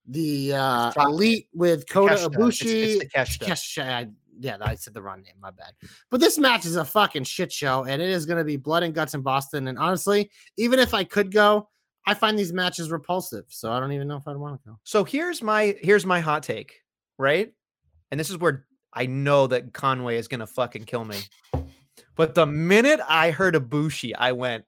[0.07, 2.35] the uh, elite with Kota Takeshita.
[2.35, 3.01] Ibushi.
[3.01, 3.45] it's Takeshita.
[3.47, 5.35] Takeshita, I- yeah, I said the wrong name.
[5.41, 5.71] My bad.
[6.11, 8.83] But this match is a fucking shit show, and it is going to be blood
[8.83, 9.67] and guts in Boston.
[9.69, 11.69] And honestly, even if I could go,
[12.05, 13.45] I find these matches repulsive.
[13.49, 14.79] So I don't even know if I'd want to go.
[14.83, 16.81] So here's my here's my hot take,
[17.17, 17.53] right?
[18.11, 21.17] And this is where I know that Conway is gonna fucking kill me.
[22.15, 24.65] But the minute I heard Ibushi, I went,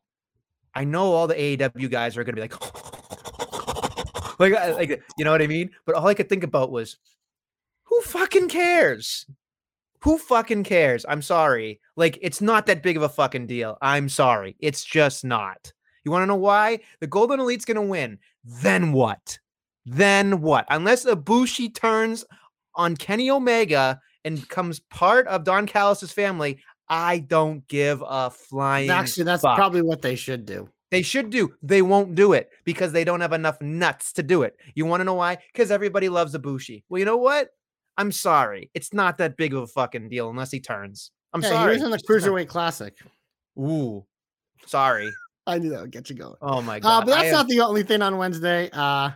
[0.74, 2.54] I know all the AEW guys are gonna be like,
[4.40, 5.72] like, uh, like, uh, you know what I mean?
[5.86, 6.98] But all I could think about was,
[7.84, 9.26] who fucking cares?
[10.02, 11.06] Who fucking cares?
[11.08, 11.80] I'm sorry.
[11.96, 13.78] Like, it's not that big of a fucking deal.
[13.82, 14.56] I'm sorry.
[14.60, 15.74] It's just not.
[16.08, 16.80] You want to know why?
[17.02, 18.18] The Golden Elite's gonna win.
[18.46, 19.40] Then what?
[19.86, 20.66] Then what?
[20.70, 22.24] Unless Ibushi turns
[22.76, 28.90] on Kenny Omega and becomes part of Don Callis's family, I don't give a flying.
[28.90, 29.58] Actually, that's fuck.
[29.58, 30.70] probably what they should do.
[30.92, 31.54] They should do.
[31.62, 34.56] They won't do it because they don't have enough nuts to do it.
[34.76, 35.40] You want to know why?
[35.52, 36.84] Because everybody loves Ibushi.
[36.88, 37.50] Well, you know what?
[37.98, 38.72] I'm sorry.
[38.74, 41.12] It's not that big of a fucking deal unless he turns.
[41.34, 41.74] I'm Yeah, sorry.
[41.74, 42.94] He was in the It's just not- Cruiserweight Classic.
[43.60, 44.06] Ooh,
[44.66, 45.12] sorry.
[45.48, 46.36] I knew that would get you going.
[46.42, 47.06] Oh my Uh, god!
[47.06, 48.70] but I that's am- not the only thing on Wednesday.
[48.74, 49.12] Uh,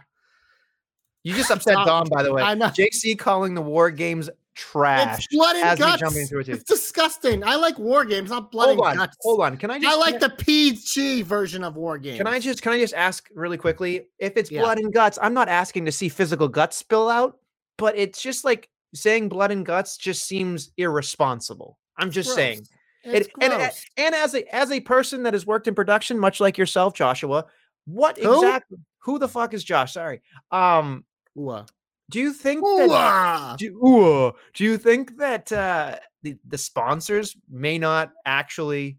[1.23, 1.75] you just upset.
[1.85, 2.41] Dom, by the way.
[2.41, 2.67] I know.
[2.67, 5.19] JC calling the war games trash.
[5.19, 6.01] it's blood and guts.
[6.01, 6.49] it.
[6.49, 7.43] It's disgusting.
[7.43, 9.17] I like war games, not blood Hold and on, guts.
[9.21, 9.57] hold on.
[9.57, 9.93] Can I just?
[9.93, 12.17] I like the PG version of war games.
[12.17, 14.61] Can I just can I just ask really quickly if it's Yeah.
[14.61, 15.19] blood and guts?
[15.21, 17.37] I'm not asking to see physical guts spill out,
[17.77, 21.77] but it's just like saying blood and guts just seems irresponsible.
[21.97, 22.65] I'm just saying.
[23.03, 23.53] It, and,
[23.97, 27.45] and as a as a person that has worked in production, much like yourself, Joshua,
[27.85, 28.45] what Who?
[28.45, 28.77] exactly?
[28.99, 29.93] Who the fuck is Josh?
[29.93, 30.21] Sorry.
[30.51, 31.03] Um,
[31.37, 31.65] Ooh, uh,
[32.11, 33.55] do you think that?
[33.57, 38.97] Do, ooh, do you think that uh, the the sponsors may not actually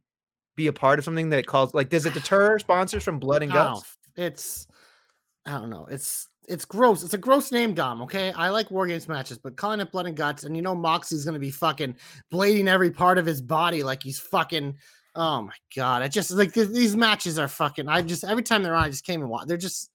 [0.56, 3.52] be a part of something that calls like does it deter sponsors from blood and
[3.52, 3.96] I guts?
[4.16, 4.24] know.
[4.24, 4.66] It's
[5.46, 5.86] I don't know.
[5.90, 7.02] It's it's gross.
[7.04, 8.02] It's a gross name, Dom.
[8.02, 10.74] Okay, I like war games matches, but calling it blood and guts, and you know
[10.74, 11.94] Moxie's gonna be fucking
[12.32, 14.76] blading every part of his body like he's fucking.
[15.14, 16.02] Oh my god!
[16.02, 17.88] I just like th- these matches are fucking.
[17.88, 19.46] I just every time they're on, I just came and watch.
[19.46, 19.90] They're just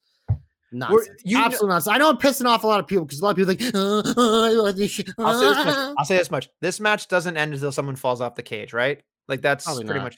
[0.72, 1.10] nuts.
[1.24, 1.88] you kn- Absolutely nuts.
[1.88, 4.02] I know I'm pissing off a lot of people because a lot of people are
[4.04, 4.16] like.
[4.18, 5.96] "Uh, I like this shit." I'll say this much.
[5.98, 6.50] I'll say this much.
[6.62, 9.02] This match doesn't end until someone falls off the cage, right?
[9.28, 10.04] Like that's Probably pretty not.
[10.06, 10.18] much.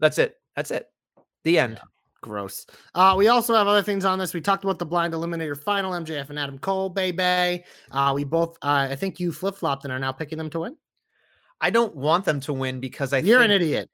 [0.00, 0.34] That's it.
[0.56, 0.86] That's it.
[1.44, 1.80] The end.
[2.20, 2.66] Gross.
[2.94, 4.34] Uh, we also have other things on this.
[4.34, 7.64] We talked about the blind eliminator final, MJF and Adam Cole, baby.
[7.90, 10.60] Uh, we both, uh, I think you flip flopped and are now picking them to
[10.60, 10.76] win.
[11.60, 13.90] I don't want them to win because I You're think, an idiot.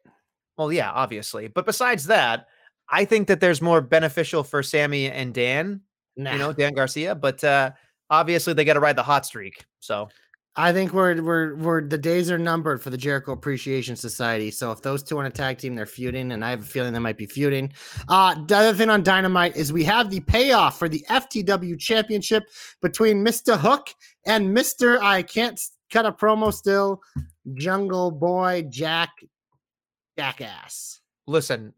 [0.57, 1.49] Well, yeah, obviously.
[1.49, 2.47] But besides that,
[2.89, 5.81] I think that there's more beneficial for Sammy and Dan,
[6.16, 6.33] Nah.
[6.33, 7.72] you know, Dan Garcia, but uh
[8.11, 9.64] obviously they got to ride the hot streak.
[9.81, 10.09] So,
[10.57, 14.53] I think we're we're we're the days are numbered for the Jericho Appreciation Society.
[14.53, 16.93] So if those two on a tag team, they're feuding, and I have a feeling
[16.93, 17.73] they might be feuding.
[18.09, 22.45] Uh, the other thing on Dynamite is we have the payoff for the FTW Championship
[22.81, 23.59] between Mr.
[23.59, 23.89] Hook
[24.27, 24.99] and Mr.
[25.01, 27.03] I can't cut a promo still,
[27.55, 29.11] Jungle Boy Jack
[30.17, 31.01] Jackass.
[31.27, 31.75] listen,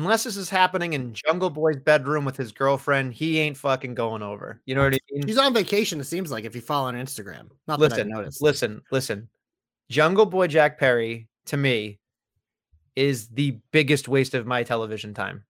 [0.00, 4.22] unless this is happening in Jungle Boy's bedroom with his girlfriend, he ain't fucking going
[4.22, 4.58] over.
[4.64, 5.26] You know what I mean?
[5.26, 6.00] He's on vacation.
[6.00, 7.50] It seems like if you follow on Instagram.
[7.68, 8.42] Not that I've listen, noticed.
[8.42, 9.28] listen, listen.
[9.90, 11.98] Jungle Boy Jack Perry to me
[12.96, 15.44] is the biggest waste of my television time.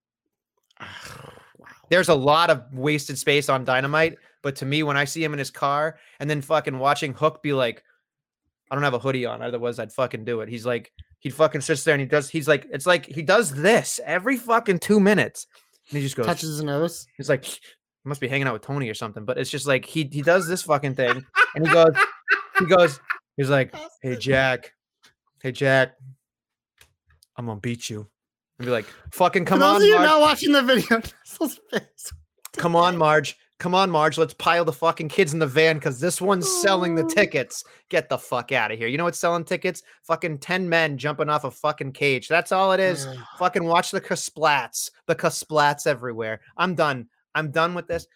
[0.80, 1.68] wow.
[1.88, 5.32] There's a lot of wasted space on Dynamite, but to me, when I see him
[5.32, 7.84] in his car and then fucking watching Hook be like,
[8.68, 10.48] I don't have a hoodie on, otherwise I'd fucking do it.
[10.48, 13.52] He's like, he fucking sits there and he does, he's like, it's like he does
[13.52, 15.46] this every fucking two minutes.
[15.90, 17.06] And he just goes, Touches his nose.
[17.16, 17.44] He's like,
[18.02, 19.24] he must be hanging out with Tony or something.
[19.24, 21.94] But it's just like he he does this fucking thing, and he goes,
[22.58, 23.00] he goes,
[23.36, 24.72] he's like, hey Jack,
[25.42, 25.96] hey Jack,
[27.36, 28.08] I'm gonna beat you.
[28.58, 31.02] And be like, fucking come For those on, of you Marge, not watching the video,
[32.56, 34.18] come on, Marge, come on, Marge.
[34.18, 37.62] Let's pile the fucking kids in the van because this one's selling the tickets.
[37.90, 38.88] Get the fuck out of here.
[38.88, 39.82] You know what's selling tickets?
[40.02, 42.26] Fucking ten men jumping off a fucking cage.
[42.26, 43.06] That's all it is.
[43.38, 46.40] Fucking watch the kasplats, the kasplats everywhere.
[46.56, 47.06] I'm done.
[47.34, 48.06] I'm done with this.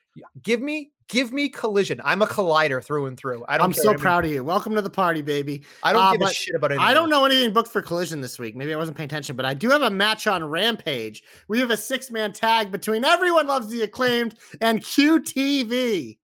[0.42, 2.00] Give me, give me collision.
[2.04, 3.44] I'm a collider through and through.
[3.48, 3.66] I don't.
[3.66, 4.44] I'm so proud of you.
[4.44, 5.64] Welcome to the party, baby.
[5.82, 6.86] I don't uh, give a shit about anything.
[6.86, 8.56] I don't know anything booked for Collision this week.
[8.56, 11.22] Maybe I wasn't paying attention, but I do have a match on Rampage.
[11.48, 16.18] We have a six man tag between Everyone Loves the Acclaimed and QTV.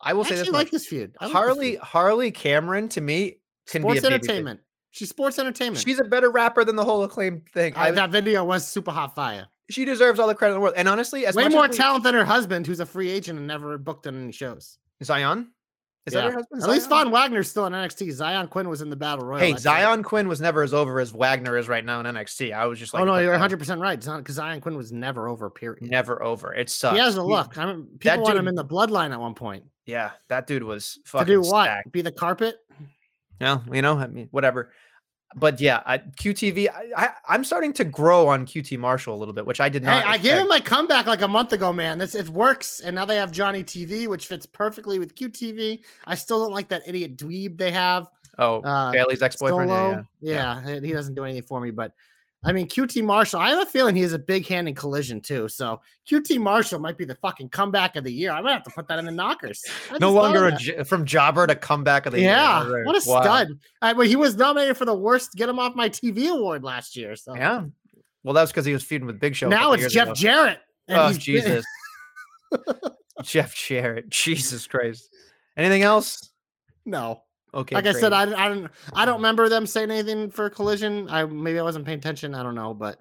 [0.00, 1.16] I will I say this actually like this feud.
[1.20, 1.80] I like this Harley feud.
[1.80, 4.14] Harley Cameron to me can sports be a babyface.
[4.14, 4.60] entertainment.
[4.90, 5.84] She's sports entertainment.
[5.84, 7.74] She's a better rapper than the whole acclaimed thing.
[7.76, 9.46] Uh, I, that video was super hot fire.
[9.70, 10.74] She deserves all the credit in the world.
[10.76, 13.10] And honestly, as Way much more as we- talent than her husband, who's a free
[13.10, 14.78] agent and never booked on any shows.
[15.02, 15.52] Zion.
[16.06, 16.22] Is Yeah.
[16.22, 16.62] that her husband?
[16.62, 18.10] At least Von Wagner's still in NXT.
[18.12, 19.40] Zion Quinn was in the Battle Royal.
[19.40, 19.54] Hey.
[19.56, 22.54] Zion Quinn was never as over as Wagner is right now in NXT.
[22.54, 24.00] I was just oh, like, oh no, you're 100 percent right.
[24.00, 25.50] Because Zion Quinn was never over.
[25.50, 25.82] Period.
[25.82, 26.54] never over.
[26.54, 26.94] It sucks.
[26.96, 27.58] He has a look.
[27.58, 29.64] I mean, people want him in the bloodline at one point.
[29.84, 31.26] Yeah, that dude was fucking.
[31.26, 31.64] To do what?
[31.64, 31.92] stacked.
[31.92, 32.56] Be the carpet?
[33.40, 34.72] No, you know, I mean, whatever.
[35.34, 39.44] But yeah, I, QTV, I, I'm starting to grow on QT Marshall a little bit,
[39.46, 40.06] which I did Hey, not.
[40.06, 41.98] I gave him my comeback like a month ago, man.
[41.98, 45.80] This it works, and now they have Johnny TV, which fits perfectly with QTV.
[46.06, 48.08] I still don't like that idiot dweeb they have.
[48.38, 49.68] oh, Uh, Bayley's ex-boyfriend.
[49.70, 50.06] Yeah, Solo.
[50.22, 50.62] yeah.
[50.66, 51.92] Yeah, he doesn't do anything for me, but
[52.44, 53.40] I mean, QT Marshall.
[53.40, 55.48] I have a feeling he has a big hand in collision too.
[55.48, 58.30] So QT Marshall might be the fucking comeback of the year.
[58.30, 59.64] I might have to put that in the knockers.
[59.90, 62.30] I No longer j- from jobber to comeback of the year.
[62.30, 62.84] yeah, Right.
[62.86, 63.22] what a Wow.
[63.22, 63.58] stud!
[63.82, 66.96] I, well, he was nominated for the worst "Get Him Off My TV" award last
[66.96, 67.16] year.
[67.16, 67.64] So Yeah.
[68.22, 69.48] Well, that's because he was feuding with Big Show.
[69.48, 70.14] now it's Jeff ago.
[70.14, 70.60] Jarrett.
[70.90, 71.64] Oh Jesus,
[73.22, 74.08] Jeff Jarrett.
[74.08, 75.08] Jesus Christ.
[75.56, 76.30] Anything else?
[76.84, 77.22] no,
[77.54, 77.74] Okay.
[77.74, 78.12] like I said.
[78.12, 81.08] I, I don't I don't remember them saying anything for collision.
[81.08, 82.34] I maybe I wasn't paying attention.
[82.34, 82.98] I don't know, but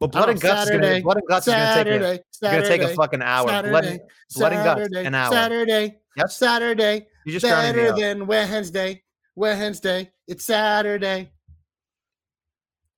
[0.00, 0.64] well, blood and guts.
[0.64, 2.94] Is gonna, Saturday, blood and guts is gonna take a, Saturday, gonna take a Saturday,
[2.94, 3.44] fucking hour.
[3.46, 4.00] blood, Saturday,
[4.36, 5.32] blood and guts, Saturday, an hour.
[5.32, 6.36] Saturday, Yes.
[6.36, 9.02] Saturday, You just better than Wednesday.
[9.36, 11.30] Wednesday, it's Saturday.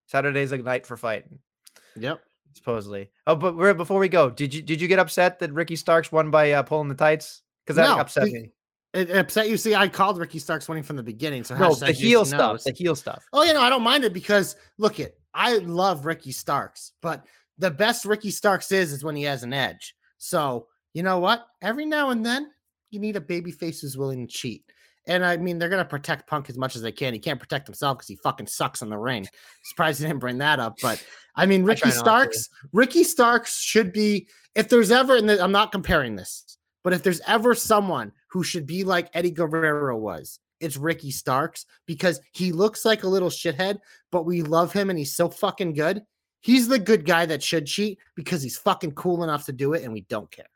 [0.07, 1.39] Saturday's a night for fighting.
[1.97, 2.21] Yep.
[2.55, 3.11] supposedly.
[3.27, 6.31] Oh, but before we go, did you did you get upset that Ricky Starks won
[6.31, 7.43] by uh, pulling the tights?
[7.65, 8.51] Because that No, upset be- me.
[8.95, 9.57] It upset you.
[9.57, 11.45] See, I called Ricky Starks winning from the beginning.
[11.45, 12.39] So No, the heel stuff.
[12.39, 12.65] knows.
[12.65, 13.25] The heel stuff.
[13.33, 17.25] Oh, you know, I don't mind it because look it, I love Ricky Starks, but
[17.59, 19.95] the best Ricky Starks is is when he has an edge.
[20.19, 21.47] So you know what?
[21.63, 22.51] Every now and then
[22.91, 24.65] you need a baby face who's willing to cheat.
[25.07, 27.15] And I mean, they're gonna protect Punk as much as they can.
[27.15, 29.27] He can't protect himself because he fucking sucks in the ring.
[29.65, 31.03] Surprised he didn't bring that up, but
[31.35, 31.93] I mean, Ricky to.
[31.93, 32.49] Starks.
[32.73, 34.29] Ricky Starks should be.
[34.55, 38.67] If there's ever, and I'm not comparing this, but if there's ever someone who should
[38.67, 43.79] be like Eddie Guerrero was, it's Ricky Starks because he looks like a little shithead,
[44.11, 46.03] but we love him and he's so fucking good.
[46.41, 49.83] He's the good guy that should cheat because he's fucking cool enough to do it
[49.85, 50.47] and we don't care.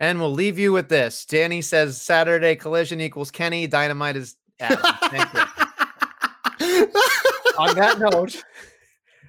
[0.00, 1.24] And we'll leave you with this.
[1.24, 3.66] Danny says Saturday collision equals Kenny.
[3.66, 5.40] Dynamite is Thank you.
[7.58, 8.42] On that note,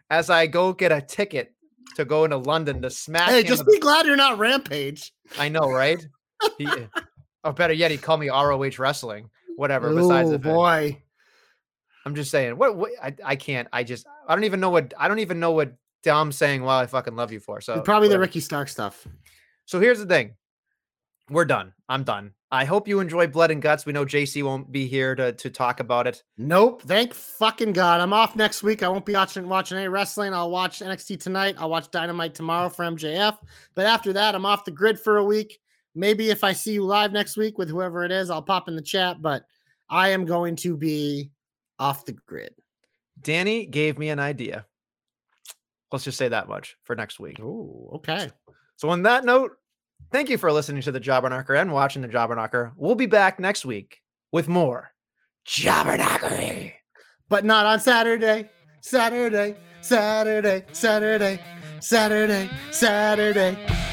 [0.10, 1.54] as I go get a ticket
[1.96, 5.14] to go into London to smack hey, just be glad you're not Rampage.
[5.38, 6.06] I know, right?
[6.58, 6.68] He,
[7.44, 9.30] oh, better yet, he called me ROH Wrestling.
[9.56, 9.94] Whatever.
[9.94, 11.02] Besides Oh the boy.
[12.06, 12.58] I'm just saying.
[12.58, 12.76] What?
[12.78, 13.68] what I, I can't.
[13.74, 14.06] I just.
[14.28, 14.94] I don't even know what.
[14.98, 15.74] I don't even know what
[16.04, 16.64] Dom's saying.
[16.64, 17.60] Well, I fucking love you for.
[17.60, 18.20] So Probably the.
[18.20, 19.08] Ricky Stark stuff.
[19.66, 20.36] So here's the thing.
[21.30, 21.74] We're done.
[21.90, 22.34] I'm done.
[22.50, 23.86] I hope you enjoy Blood and Guts.
[23.86, 26.24] We know JC won't be here to to talk about it.
[26.38, 26.84] Nope.
[26.84, 28.00] Thank fucking God.
[28.00, 28.84] I'm off next week.
[28.84, 30.34] I won't be watching watching any wrestling.
[30.34, 31.56] I'll watch NXT tonight.
[31.58, 33.38] I'll watch Dynamite tomorrow for MJF.
[33.76, 35.60] But after that, I'm off the grid for a week.
[35.98, 38.76] Maybe if I see you live next week with whoever it is, I'll pop in
[38.76, 39.22] the chat.
[39.22, 39.44] But
[39.90, 41.32] I am going to be
[41.80, 42.54] off the grid.
[43.20, 44.66] Danny gave me an idea.
[45.92, 47.40] Let's just say that much for next week.
[47.42, 48.30] Oh, okay.
[48.76, 49.54] So on that note,
[50.12, 52.74] thank you for listening to the Jobberknocker and watching the Jobber Jobberknocker.
[52.76, 54.00] We'll be back next week
[54.32, 54.92] with more
[55.46, 56.74] Jobber Jobberknockery.
[57.30, 58.50] But not on Saturday.
[58.82, 59.56] Saturday.
[59.82, 60.66] Saturday.
[60.74, 61.40] Saturday.
[61.80, 62.50] Saturday.
[62.72, 63.87] Saturday.